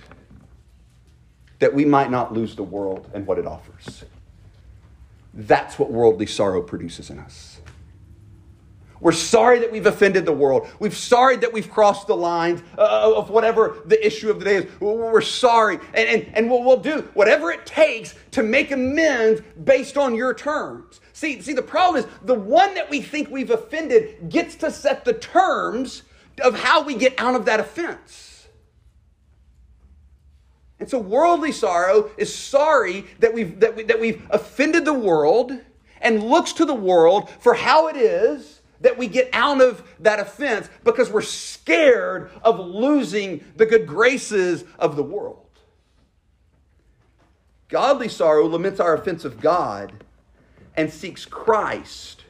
that 1.60 1.74
we 1.74 1.86
might 1.86 2.10
not 2.10 2.34
lose 2.34 2.56
the 2.56 2.64
world 2.64 3.10
and 3.14 3.28
what 3.28 3.38
it 3.38 3.46
offers. 3.46 4.04
That's 5.34 5.78
what 5.78 5.92
worldly 5.92 6.26
sorrow 6.26 6.62
produces 6.62 7.10
in 7.10 7.20
us. 7.20 7.59
We're 9.02 9.14
sorry 9.14 9.60
that 9.60 9.72
we've 9.72 9.86
offended 9.86 10.26
the 10.26 10.34
world. 10.34 10.68
We're 10.80 10.92
sorry 10.92 11.38
that 11.38 11.54
we've 11.54 11.70
crossed 11.70 12.08
the 12.08 12.16
lines 12.16 12.62
uh, 12.78 13.14
of 13.16 13.30
whatever 13.30 13.78
the 13.86 14.06
issue 14.06 14.30
of 14.30 14.40
the 14.40 14.46
day 14.46 14.56
is. 14.58 14.82
We're 14.82 15.22
sorry. 15.22 15.80
And, 15.94 16.10
and, 16.10 16.32
and 16.34 16.50
we'll, 16.50 16.64
we'll 16.64 16.78
do 16.78 17.02
whatever 17.14 17.52
it 17.52 17.66
takes 17.66 18.16
to 18.32 18.44
make 18.44 18.72
amends 18.72 19.42
based 19.64 19.98
on 19.98 20.16
your 20.16 20.34
terms. 20.34 21.00
See, 21.14 21.42
see, 21.42 21.54
the 21.54 21.62
problem 21.62 22.04
is 22.04 22.10
the 22.24 22.36
one 22.36 22.74
that 22.76 22.90
we 22.90 23.02
think 23.02 23.30
we've 23.30 23.52
offended 23.52 24.30
gets 24.30 24.56
to 24.56 24.72
set 24.72 25.06
the 25.06 25.14
terms 25.14 26.04
of 26.44 26.60
how 26.60 26.84
we 26.84 26.96
get 26.96 27.18
out 27.20 27.36
of 27.36 27.46
that 27.46 27.60
offense. 27.60 28.48
And 30.80 30.90
so 30.90 30.98
worldly 31.00 31.52
sorrow 31.52 32.10
is 32.18 32.34
sorry 32.34 33.06
that 33.20 33.34
we've, 33.34 33.60
that, 33.60 33.76
we, 33.76 33.84
that 33.84 34.00
we've 34.00 34.22
offended 34.30 34.86
the 34.86 34.94
world 34.94 35.52
and 36.02 36.24
looks 36.24 36.54
to 36.54 36.66
the 36.66 36.74
world 36.74 37.30
for 37.42 37.54
how 37.54 37.88
it 37.88 37.98
is 37.98 38.59
that 38.82 38.98
we 38.98 39.08
get 39.08 39.30
out 39.34 39.62
of 39.62 39.84
that 40.00 40.20
offense 40.20 40.70
because 40.84 41.10
we're 41.10 41.22
scared 41.22 42.32
of 42.44 42.60
losing 42.60 43.44
the 43.56 43.66
good 43.66 43.86
graces 43.86 44.64
of 44.78 44.96
the 44.96 45.04
world. 45.04 45.46
Godly 47.68 48.08
sorrow 48.08 48.48
laments 48.48 48.80
our 48.80 48.96
offense 48.96 49.26
of 49.26 49.42
God 49.42 50.04
and 50.76 50.92
seeks 50.92 51.26
Christ 51.26 52.24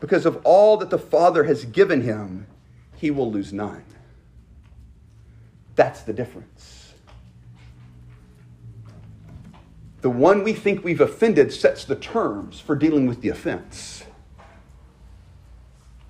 because 0.00 0.24
of 0.24 0.40
all 0.44 0.76
that 0.76 0.90
the 0.90 0.98
Father 0.98 1.44
has 1.44 1.64
given 1.64 2.02
him, 2.02 2.46
he 2.96 3.10
will 3.10 3.30
lose 3.30 3.52
none. 3.52 3.84
That's 5.74 6.02
the 6.02 6.12
difference. 6.12 6.78
the 10.00 10.10
one 10.10 10.44
we 10.44 10.52
think 10.52 10.84
we've 10.84 11.00
offended 11.00 11.52
sets 11.52 11.84
the 11.84 11.96
terms 11.96 12.60
for 12.60 12.76
dealing 12.76 13.06
with 13.06 13.20
the 13.20 13.28
offense. 13.28 14.04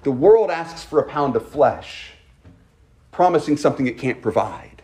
The 0.08 0.12
world 0.12 0.50
asks 0.50 0.82
for 0.82 1.00
a 1.00 1.02
pound 1.02 1.36
of 1.36 1.46
flesh, 1.46 2.12
promising 3.12 3.58
something 3.58 3.86
it 3.86 3.98
can't 3.98 4.22
provide. 4.22 4.80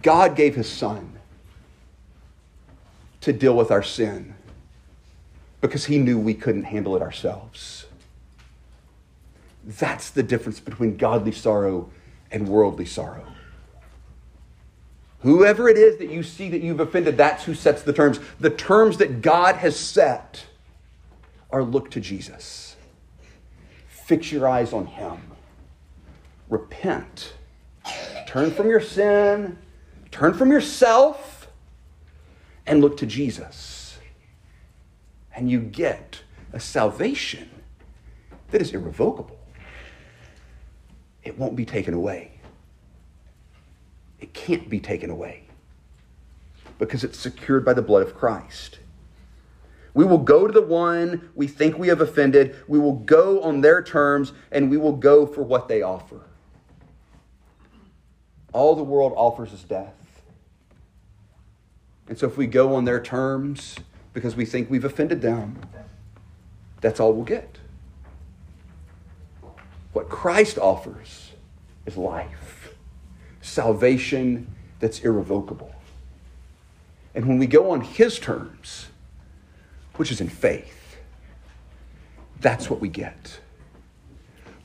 God 0.00 0.36
gave 0.36 0.54
his 0.54 0.70
son 0.70 1.18
to 3.22 3.32
deal 3.32 3.56
with 3.56 3.72
our 3.72 3.82
sin 3.82 4.36
because 5.60 5.86
he 5.86 5.98
knew 5.98 6.20
we 6.20 6.34
couldn't 6.34 6.62
handle 6.62 6.94
it 6.94 7.02
ourselves. 7.02 7.86
That's 9.64 10.10
the 10.10 10.22
difference 10.22 10.60
between 10.60 10.96
godly 10.96 11.32
sorrow 11.32 11.90
and 12.30 12.46
worldly 12.46 12.86
sorrow. 12.86 13.26
Whoever 15.22 15.68
it 15.68 15.76
is 15.76 15.98
that 15.98 16.10
you 16.10 16.22
see 16.22 16.48
that 16.50 16.60
you've 16.60 16.78
offended, 16.78 17.16
that's 17.16 17.42
who 17.42 17.54
sets 17.54 17.82
the 17.82 17.92
terms. 17.92 18.20
The 18.38 18.50
terms 18.50 18.98
that 18.98 19.20
God 19.20 19.56
has 19.56 19.76
set 19.76 20.46
are 21.50 21.64
look 21.64 21.90
to 21.90 22.00
Jesus. 22.00 22.65
Fix 24.06 24.32
your 24.32 24.48
eyes 24.48 24.72
on 24.72 24.86
Him. 24.86 25.20
Repent. 26.48 27.34
Turn 28.26 28.50
from 28.50 28.68
your 28.68 28.80
sin. 28.80 29.58
Turn 30.10 30.34
from 30.34 30.50
yourself 30.50 31.48
and 32.66 32.80
look 32.80 32.96
to 32.98 33.06
Jesus. 33.06 33.98
And 35.34 35.50
you 35.50 35.60
get 35.60 36.22
a 36.52 36.60
salvation 36.60 37.50
that 38.50 38.62
is 38.62 38.72
irrevocable. 38.72 39.38
It 41.22 41.38
won't 41.38 41.56
be 41.56 41.64
taken 41.64 41.92
away 41.92 42.36
it 44.20 44.32
can't 44.32 44.68
be 44.68 44.80
taken 44.80 45.10
away 45.10 45.44
because 46.78 47.04
it's 47.04 47.18
secured 47.18 47.64
by 47.64 47.72
the 47.72 47.82
blood 47.82 48.02
of 48.02 48.14
Christ. 48.14 48.78
We 49.96 50.04
will 50.04 50.18
go 50.18 50.46
to 50.46 50.52
the 50.52 50.60
one 50.60 51.30
we 51.34 51.46
think 51.46 51.78
we 51.78 51.88
have 51.88 52.02
offended. 52.02 52.54
We 52.68 52.78
will 52.78 52.96
go 52.96 53.40
on 53.40 53.62
their 53.62 53.82
terms 53.82 54.34
and 54.52 54.70
we 54.70 54.76
will 54.76 54.92
go 54.92 55.24
for 55.24 55.40
what 55.40 55.68
they 55.68 55.80
offer. 55.80 56.20
All 58.52 58.76
the 58.76 58.82
world 58.82 59.14
offers 59.16 59.54
is 59.54 59.64
death. 59.64 59.94
And 62.08 62.18
so 62.18 62.26
if 62.26 62.36
we 62.36 62.46
go 62.46 62.74
on 62.74 62.84
their 62.84 63.00
terms 63.00 63.76
because 64.12 64.36
we 64.36 64.44
think 64.44 64.68
we've 64.68 64.84
offended 64.84 65.22
them, 65.22 65.58
that's 66.82 67.00
all 67.00 67.14
we'll 67.14 67.24
get. 67.24 67.56
What 69.94 70.10
Christ 70.10 70.58
offers 70.58 71.32
is 71.86 71.96
life 71.96 72.74
salvation 73.40 74.54
that's 74.78 74.98
irrevocable. 75.00 75.74
And 77.14 77.24
when 77.24 77.38
we 77.38 77.46
go 77.46 77.70
on 77.70 77.80
His 77.80 78.18
terms, 78.18 78.88
which 79.98 80.10
is 80.10 80.20
in 80.20 80.28
faith, 80.28 80.96
that's 82.40 82.68
what 82.68 82.80
we 82.80 82.88
get. 82.88 83.40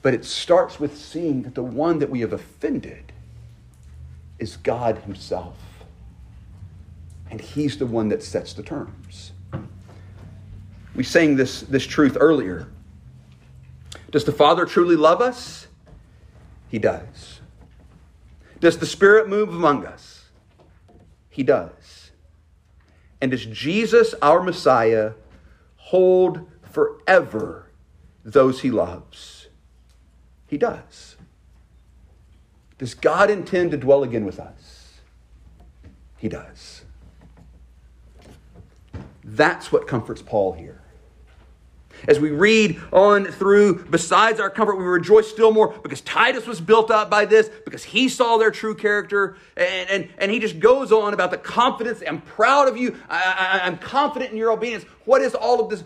But 0.01 0.13
it 0.13 0.25
starts 0.25 0.79
with 0.79 0.97
seeing 0.97 1.43
that 1.43 1.55
the 1.55 1.63
one 1.63 1.99
that 1.99 2.09
we 2.09 2.21
have 2.21 2.33
offended 2.33 3.11
is 4.39 4.57
God 4.57 4.97
Himself. 4.99 5.57
And 7.29 7.39
He's 7.39 7.77
the 7.77 7.85
one 7.85 8.09
that 8.09 8.23
sets 8.23 8.53
the 8.53 8.63
terms. 8.63 9.31
We 10.95 11.03
sang 11.03 11.35
this, 11.35 11.61
this 11.61 11.85
truth 11.85 12.17
earlier. 12.19 12.67
Does 14.09 14.25
the 14.25 14.31
Father 14.33 14.65
truly 14.65 14.95
love 14.95 15.21
us? 15.21 15.67
He 16.69 16.79
does. 16.79 17.39
Does 18.59 18.77
the 18.77 18.85
Spirit 18.85 19.29
move 19.29 19.49
among 19.49 19.85
us? 19.85 20.25
He 21.29 21.43
does. 21.43 22.11
And 23.21 23.31
does 23.31 23.45
Jesus, 23.45 24.13
our 24.21 24.41
Messiah, 24.41 25.13
hold 25.91 26.49
forever 26.63 27.69
those 28.23 28.61
he 28.61 28.71
loves? 28.71 29.49
He 30.47 30.57
does. 30.57 31.17
Does 32.77 32.93
God 32.93 33.29
intend 33.29 33.71
to 33.71 33.77
dwell 33.77 34.01
again 34.01 34.23
with 34.23 34.39
us? 34.39 35.01
He 36.17 36.29
does. 36.29 36.85
That's 39.21 39.73
what 39.73 39.85
comforts 39.85 40.21
Paul 40.21 40.53
here. 40.53 40.80
As 42.07 42.19
we 42.19 42.31
read 42.31 42.81
on 42.91 43.25
through, 43.25 43.85
besides 43.85 44.39
our 44.39 44.49
comfort, 44.49 44.75
we 44.75 44.85
rejoice 44.85 45.29
still 45.29 45.51
more 45.51 45.69
because 45.83 46.01
Titus 46.01 46.47
was 46.47 46.59
built 46.59 46.89
up 46.89 47.09
by 47.09 47.25
this, 47.25 47.49
because 47.65 47.83
he 47.83 48.09
saw 48.09 48.37
their 48.37 48.51
true 48.51 48.75
character. 48.75 49.37
And, 49.55 49.89
and, 49.89 50.09
and 50.17 50.31
he 50.31 50.39
just 50.39 50.59
goes 50.59 50.91
on 50.91 51.13
about 51.13 51.31
the 51.31 51.37
confidence. 51.37 52.01
I'm 52.07 52.21
proud 52.21 52.67
of 52.67 52.77
you. 52.77 52.97
I, 53.09 53.59
I, 53.61 53.67
I'm 53.67 53.77
confident 53.77 54.31
in 54.31 54.37
your 54.37 54.51
obedience. 54.51 54.83
What 55.05 55.21
is 55.21 55.35
all 55.35 55.59
of 55.59 55.69
this? 55.69 55.83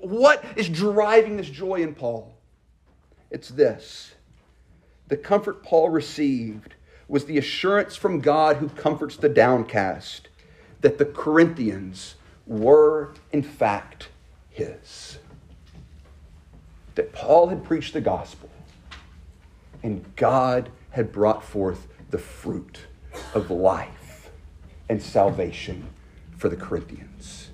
What 0.00 0.44
is 0.56 0.68
driving 0.68 1.36
this 1.36 1.48
joy 1.48 1.76
in 1.76 1.94
Paul? 1.94 2.34
It's 3.30 3.48
this 3.48 4.14
the 5.08 5.16
comfort 5.16 5.62
Paul 5.62 5.90
received 5.90 6.74
was 7.06 7.26
the 7.26 7.36
assurance 7.36 7.96
from 7.96 8.20
God 8.20 8.56
who 8.56 8.68
comforts 8.70 9.16
the 9.16 9.28
downcast 9.28 10.28
that 10.80 10.98
the 10.98 11.04
Corinthians 11.04 12.14
were, 12.46 13.12
in 13.30 13.42
fact, 13.42 14.08
his 14.48 15.18
that 16.94 17.12
Paul 17.12 17.48
had 17.48 17.64
preached 17.64 17.94
the 17.94 18.00
gospel 18.00 18.50
and 19.82 20.04
God 20.16 20.70
had 20.90 21.12
brought 21.12 21.42
forth 21.42 21.86
the 22.10 22.18
fruit 22.18 22.80
of 23.34 23.50
life 23.50 24.30
and 24.88 25.02
salvation 25.02 25.88
for 26.36 26.48
the 26.48 26.56
Corinthians. 26.56 27.50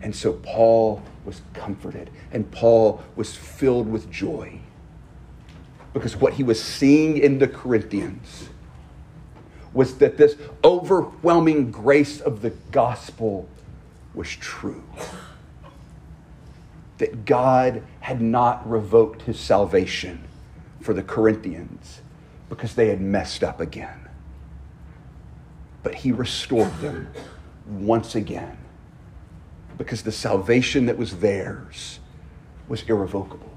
And 0.00 0.14
so 0.14 0.34
Paul 0.34 1.02
was 1.24 1.40
comforted 1.54 2.10
and 2.30 2.50
Paul 2.50 3.02
was 3.16 3.34
filled 3.34 3.88
with 3.88 4.10
joy 4.10 4.60
because 5.94 6.16
what 6.16 6.34
he 6.34 6.42
was 6.42 6.62
seeing 6.62 7.16
in 7.16 7.38
the 7.38 7.48
Corinthians 7.48 8.50
was 9.72 9.96
that 9.98 10.16
this 10.16 10.36
overwhelming 10.62 11.70
grace 11.70 12.20
of 12.20 12.42
the 12.42 12.50
gospel 12.70 13.48
was 14.14 14.28
true. 14.28 14.84
That 16.98 17.24
God 17.24 17.82
had 18.00 18.20
not 18.20 18.68
revoked 18.68 19.22
his 19.22 19.38
salvation 19.38 20.24
for 20.80 20.94
the 20.94 21.02
Corinthians 21.02 22.02
because 22.48 22.74
they 22.74 22.88
had 22.88 23.00
messed 23.00 23.42
up 23.42 23.60
again. 23.60 24.08
But 25.82 25.94
he 25.96 26.12
restored 26.12 26.76
them 26.78 27.08
once 27.66 28.14
again 28.14 28.56
because 29.76 30.02
the 30.02 30.12
salvation 30.12 30.86
that 30.86 30.96
was 30.96 31.18
theirs 31.18 31.98
was 32.68 32.82
irrevocable. 32.82 33.50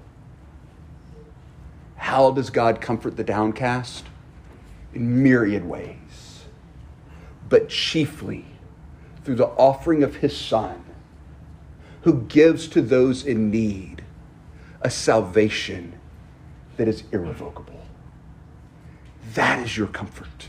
How 1.96 2.32
does 2.32 2.50
God 2.50 2.82
comfort 2.82 3.18
the 3.18 3.24
downcast? 3.24 4.06
In 4.94 5.22
myriad 5.22 5.64
ways, 5.66 6.46
but 7.50 7.70
chiefly 7.70 8.46
through 9.24 9.36
the 9.36 9.48
offering 9.48 10.04
of 10.04 10.16
his 10.16 10.36
Son, 10.36 10.84
who 12.08 12.22
gives 12.22 12.70
to 12.70 12.82
those 12.82 13.26
in 13.26 13.51
need 13.51 14.01
a 14.80 14.89
salvation 14.89 15.99
that 16.78 16.88
is 16.88 17.03
irrevocable. 17.12 17.82
That 19.34 19.60
is 19.60 19.76
your 19.76 19.88
comfort. 19.88 20.47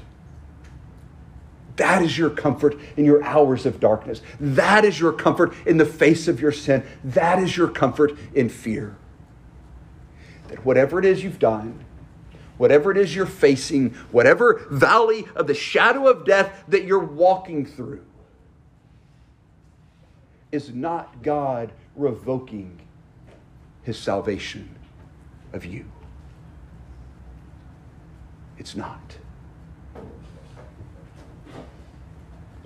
That 1.74 2.00
is 2.00 2.16
your 2.16 2.30
comfort 2.30 2.78
in 2.96 3.04
your 3.04 3.24
hours 3.24 3.66
of 3.66 3.80
darkness. 3.80 4.20
That 4.38 4.84
is 4.84 5.00
your 5.00 5.12
comfort 5.12 5.52
in 5.66 5.78
the 5.78 5.84
face 5.84 6.28
of 6.28 6.40
your 6.40 6.52
sin. 6.52 6.84
That 7.02 7.40
is 7.40 7.56
your 7.56 7.66
comfort 7.66 8.16
in 8.34 8.50
fear. 8.50 8.96
That 10.46 10.64
whatever 10.64 11.00
it 11.00 11.04
is 11.04 11.24
you've 11.24 11.40
done, 11.40 11.84
whatever 12.56 12.92
it 12.92 12.96
is 12.96 13.16
you're 13.16 13.26
facing, 13.26 13.94
whatever 14.12 14.64
valley 14.70 15.26
of 15.34 15.48
the 15.48 15.54
shadow 15.54 16.06
of 16.06 16.24
death 16.24 16.62
that 16.68 16.84
you're 16.84 17.00
walking 17.00 17.66
through, 17.66 18.04
is 20.50 20.72
not 20.72 21.22
God 21.22 21.72
revoking 21.94 22.80
his 23.82 23.98
salvation 23.98 24.76
of 25.52 25.64
you. 25.64 25.84
It's 28.58 28.74
not. 28.74 29.16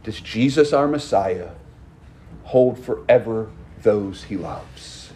Does 0.03 0.21
Jesus, 0.21 0.73
our 0.73 0.89
Messiah, 0.89 1.51
hold 2.45 2.79
forever 2.79 3.51
those 3.83 4.25
he 4.25 4.37
loves? 4.37 5.13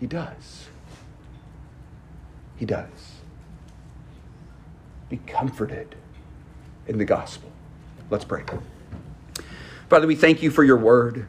He 0.00 0.06
does. 0.06 0.68
He 2.56 2.64
does. 2.64 2.88
Be 5.08 5.18
comforted 5.26 5.94
in 6.86 6.98
the 6.98 7.04
gospel. 7.04 7.50
Let's 8.10 8.24
pray. 8.24 8.44
Father, 9.94 10.08
we 10.08 10.16
thank 10.16 10.42
you 10.42 10.50
for 10.50 10.64
your 10.64 10.76
word, 10.76 11.28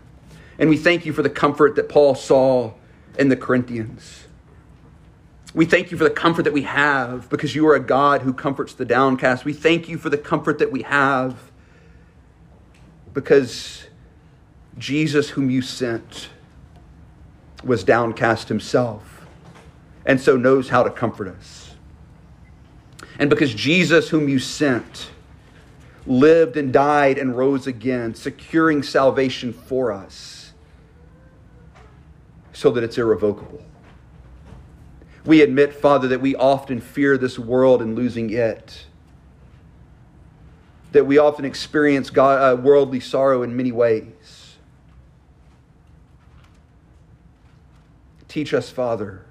and 0.58 0.72
we 0.72 0.78
thank 0.78 1.06
you 1.06 1.14
for 1.14 1.22
the 1.22 1.30
comfort 1.30 1.76
that 1.76 1.88
Paul 1.88 2.16
saw 2.16 2.74
in 3.16 3.30
the 3.30 3.38
Corinthians. 3.38 4.24
We 5.54 5.68
thank 5.68 5.92
you 5.92 6.00
for 6.00 6.04
the 6.04 6.10
comfort 6.10 6.46
that 6.46 6.52
we 6.52 6.64
have 6.64 7.30
because 7.30 7.54
you 7.54 7.68
are 7.68 7.76
a 7.76 7.80
God 7.80 8.24
who 8.24 8.34
comforts 8.34 8.74
the 8.74 8.84
downcast. 8.84 9.46
We 9.46 9.54
thank 9.54 9.88
you 9.88 10.00
for 10.00 10.10
the 10.10 10.18
comfort 10.18 10.58
that 10.58 10.72
we 10.72 10.82
have 10.82 11.52
because 13.14 13.84
Jesus, 14.80 15.30
whom 15.30 15.52
you 15.52 15.62
sent, 15.62 16.30
was 17.64 17.84
downcast 17.84 18.50
himself 18.50 19.28
and 20.08 20.20
so 20.20 20.38
knows 20.38 20.70
how 20.70 20.82
to 20.82 20.90
comfort 20.90 21.28
us. 21.28 21.76
And 23.20 23.30
because 23.30 23.54
Jesus, 23.54 24.10
whom 24.10 24.28
you 24.28 24.40
sent, 24.40 25.12
lived 26.06 26.58
and 26.58 26.72
died 26.72 27.18
and 27.18 27.36
rose 27.36 27.68
again, 27.68 28.14
securing 28.14 28.84
salvation 28.84 29.54
for 29.54 29.92
us 29.92 30.54
so 32.54 32.72
that 32.72 32.84
it's 32.84 32.98
irrevocable. 32.98 33.62
We 35.26 35.42
admit, 35.42 35.74
Father, 35.74 36.08
that 36.10 36.22
we 36.22 36.36
often 36.36 36.80
fear 36.80 37.18
this 37.18 37.40
world 37.40 37.82
and 37.82 37.96
losing 37.96 38.30
it 38.30 38.86
that 40.96 41.04
we 41.04 41.18
often 41.18 41.44
experience 41.44 42.10
God, 42.10 42.42
uh, 42.42 42.56
worldly 42.56 43.02
sorrow 43.02 43.44
in 43.44 43.54
many 43.54 43.74
ways. 43.74 44.56
Teach 48.30 48.54
us, 48.54 48.70
Father, 48.70 49.26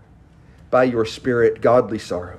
by 0.70 0.84
your 0.84 1.06
Spirit, 1.06 1.62
godly 1.62 1.98
sorrow, 1.98 2.38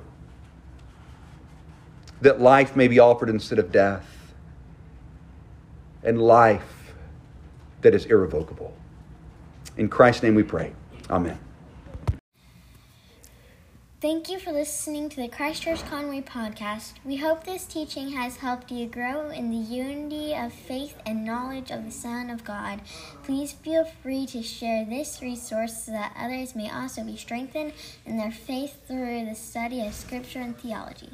that 2.20 2.40
life 2.40 2.76
may 2.76 2.86
be 2.86 3.00
offered 3.00 3.28
instead 3.28 3.58
of 3.58 3.72
death, 3.72 4.15
and 6.06 6.22
life 6.22 6.94
that 7.82 7.94
is 7.94 8.06
irrevocable. 8.06 8.74
In 9.76 9.90
Christ's 9.90 10.22
name 10.22 10.34
we 10.34 10.42
pray. 10.42 10.72
Amen. 11.10 11.38
Thank 13.98 14.28
you 14.28 14.38
for 14.38 14.52
listening 14.52 15.08
to 15.08 15.16
the 15.16 15.26
Christchurch 15.26 15.82
Conway 15.86 16.20
podcast. 16.20 16.92
We 17.04 17.16
hope 17.16 17.44
this 17.44 17.64
teaching 17.64 18.10
has 18.10 18.36
helped 18.36 18.70
you 18.70 18.86
grow 18.86 19.30
in 19.30 19.50
the 19.50 19.56
unity 19.56 20.34
of 20.34 20.52
faith 20.52 20.96
and 21.04 21.24
knowledge 21.24 21.70
of 21.70 21.84
the 21.84 21.90
Son 21.90 22.30
of 22.30 22.44
God. 22.44 22.82
Please 23.24 23.52
feel 23.52 23.84
free 23.84 24.26
to 24.26 24.42
share 24.42 24.84
this 24.84 25.20
resource 25.22 25.86
so 25.86 25.92
that 25.92 26.14
others 26.16 26.54
may 26.54 26.70
also 26.70 27.02
be 27.02 27.16
strengthened 27.16 27.72
in 28.04 28.16
their 28.16 28.30
faith 28.30 28.86
through 28.86 29.24
the 29.24 29.34
study 29.34 29.84
of 29.84 29.94
Scripture 29.94 30.40
and 30.40 30.56
theology. 30.56 31.10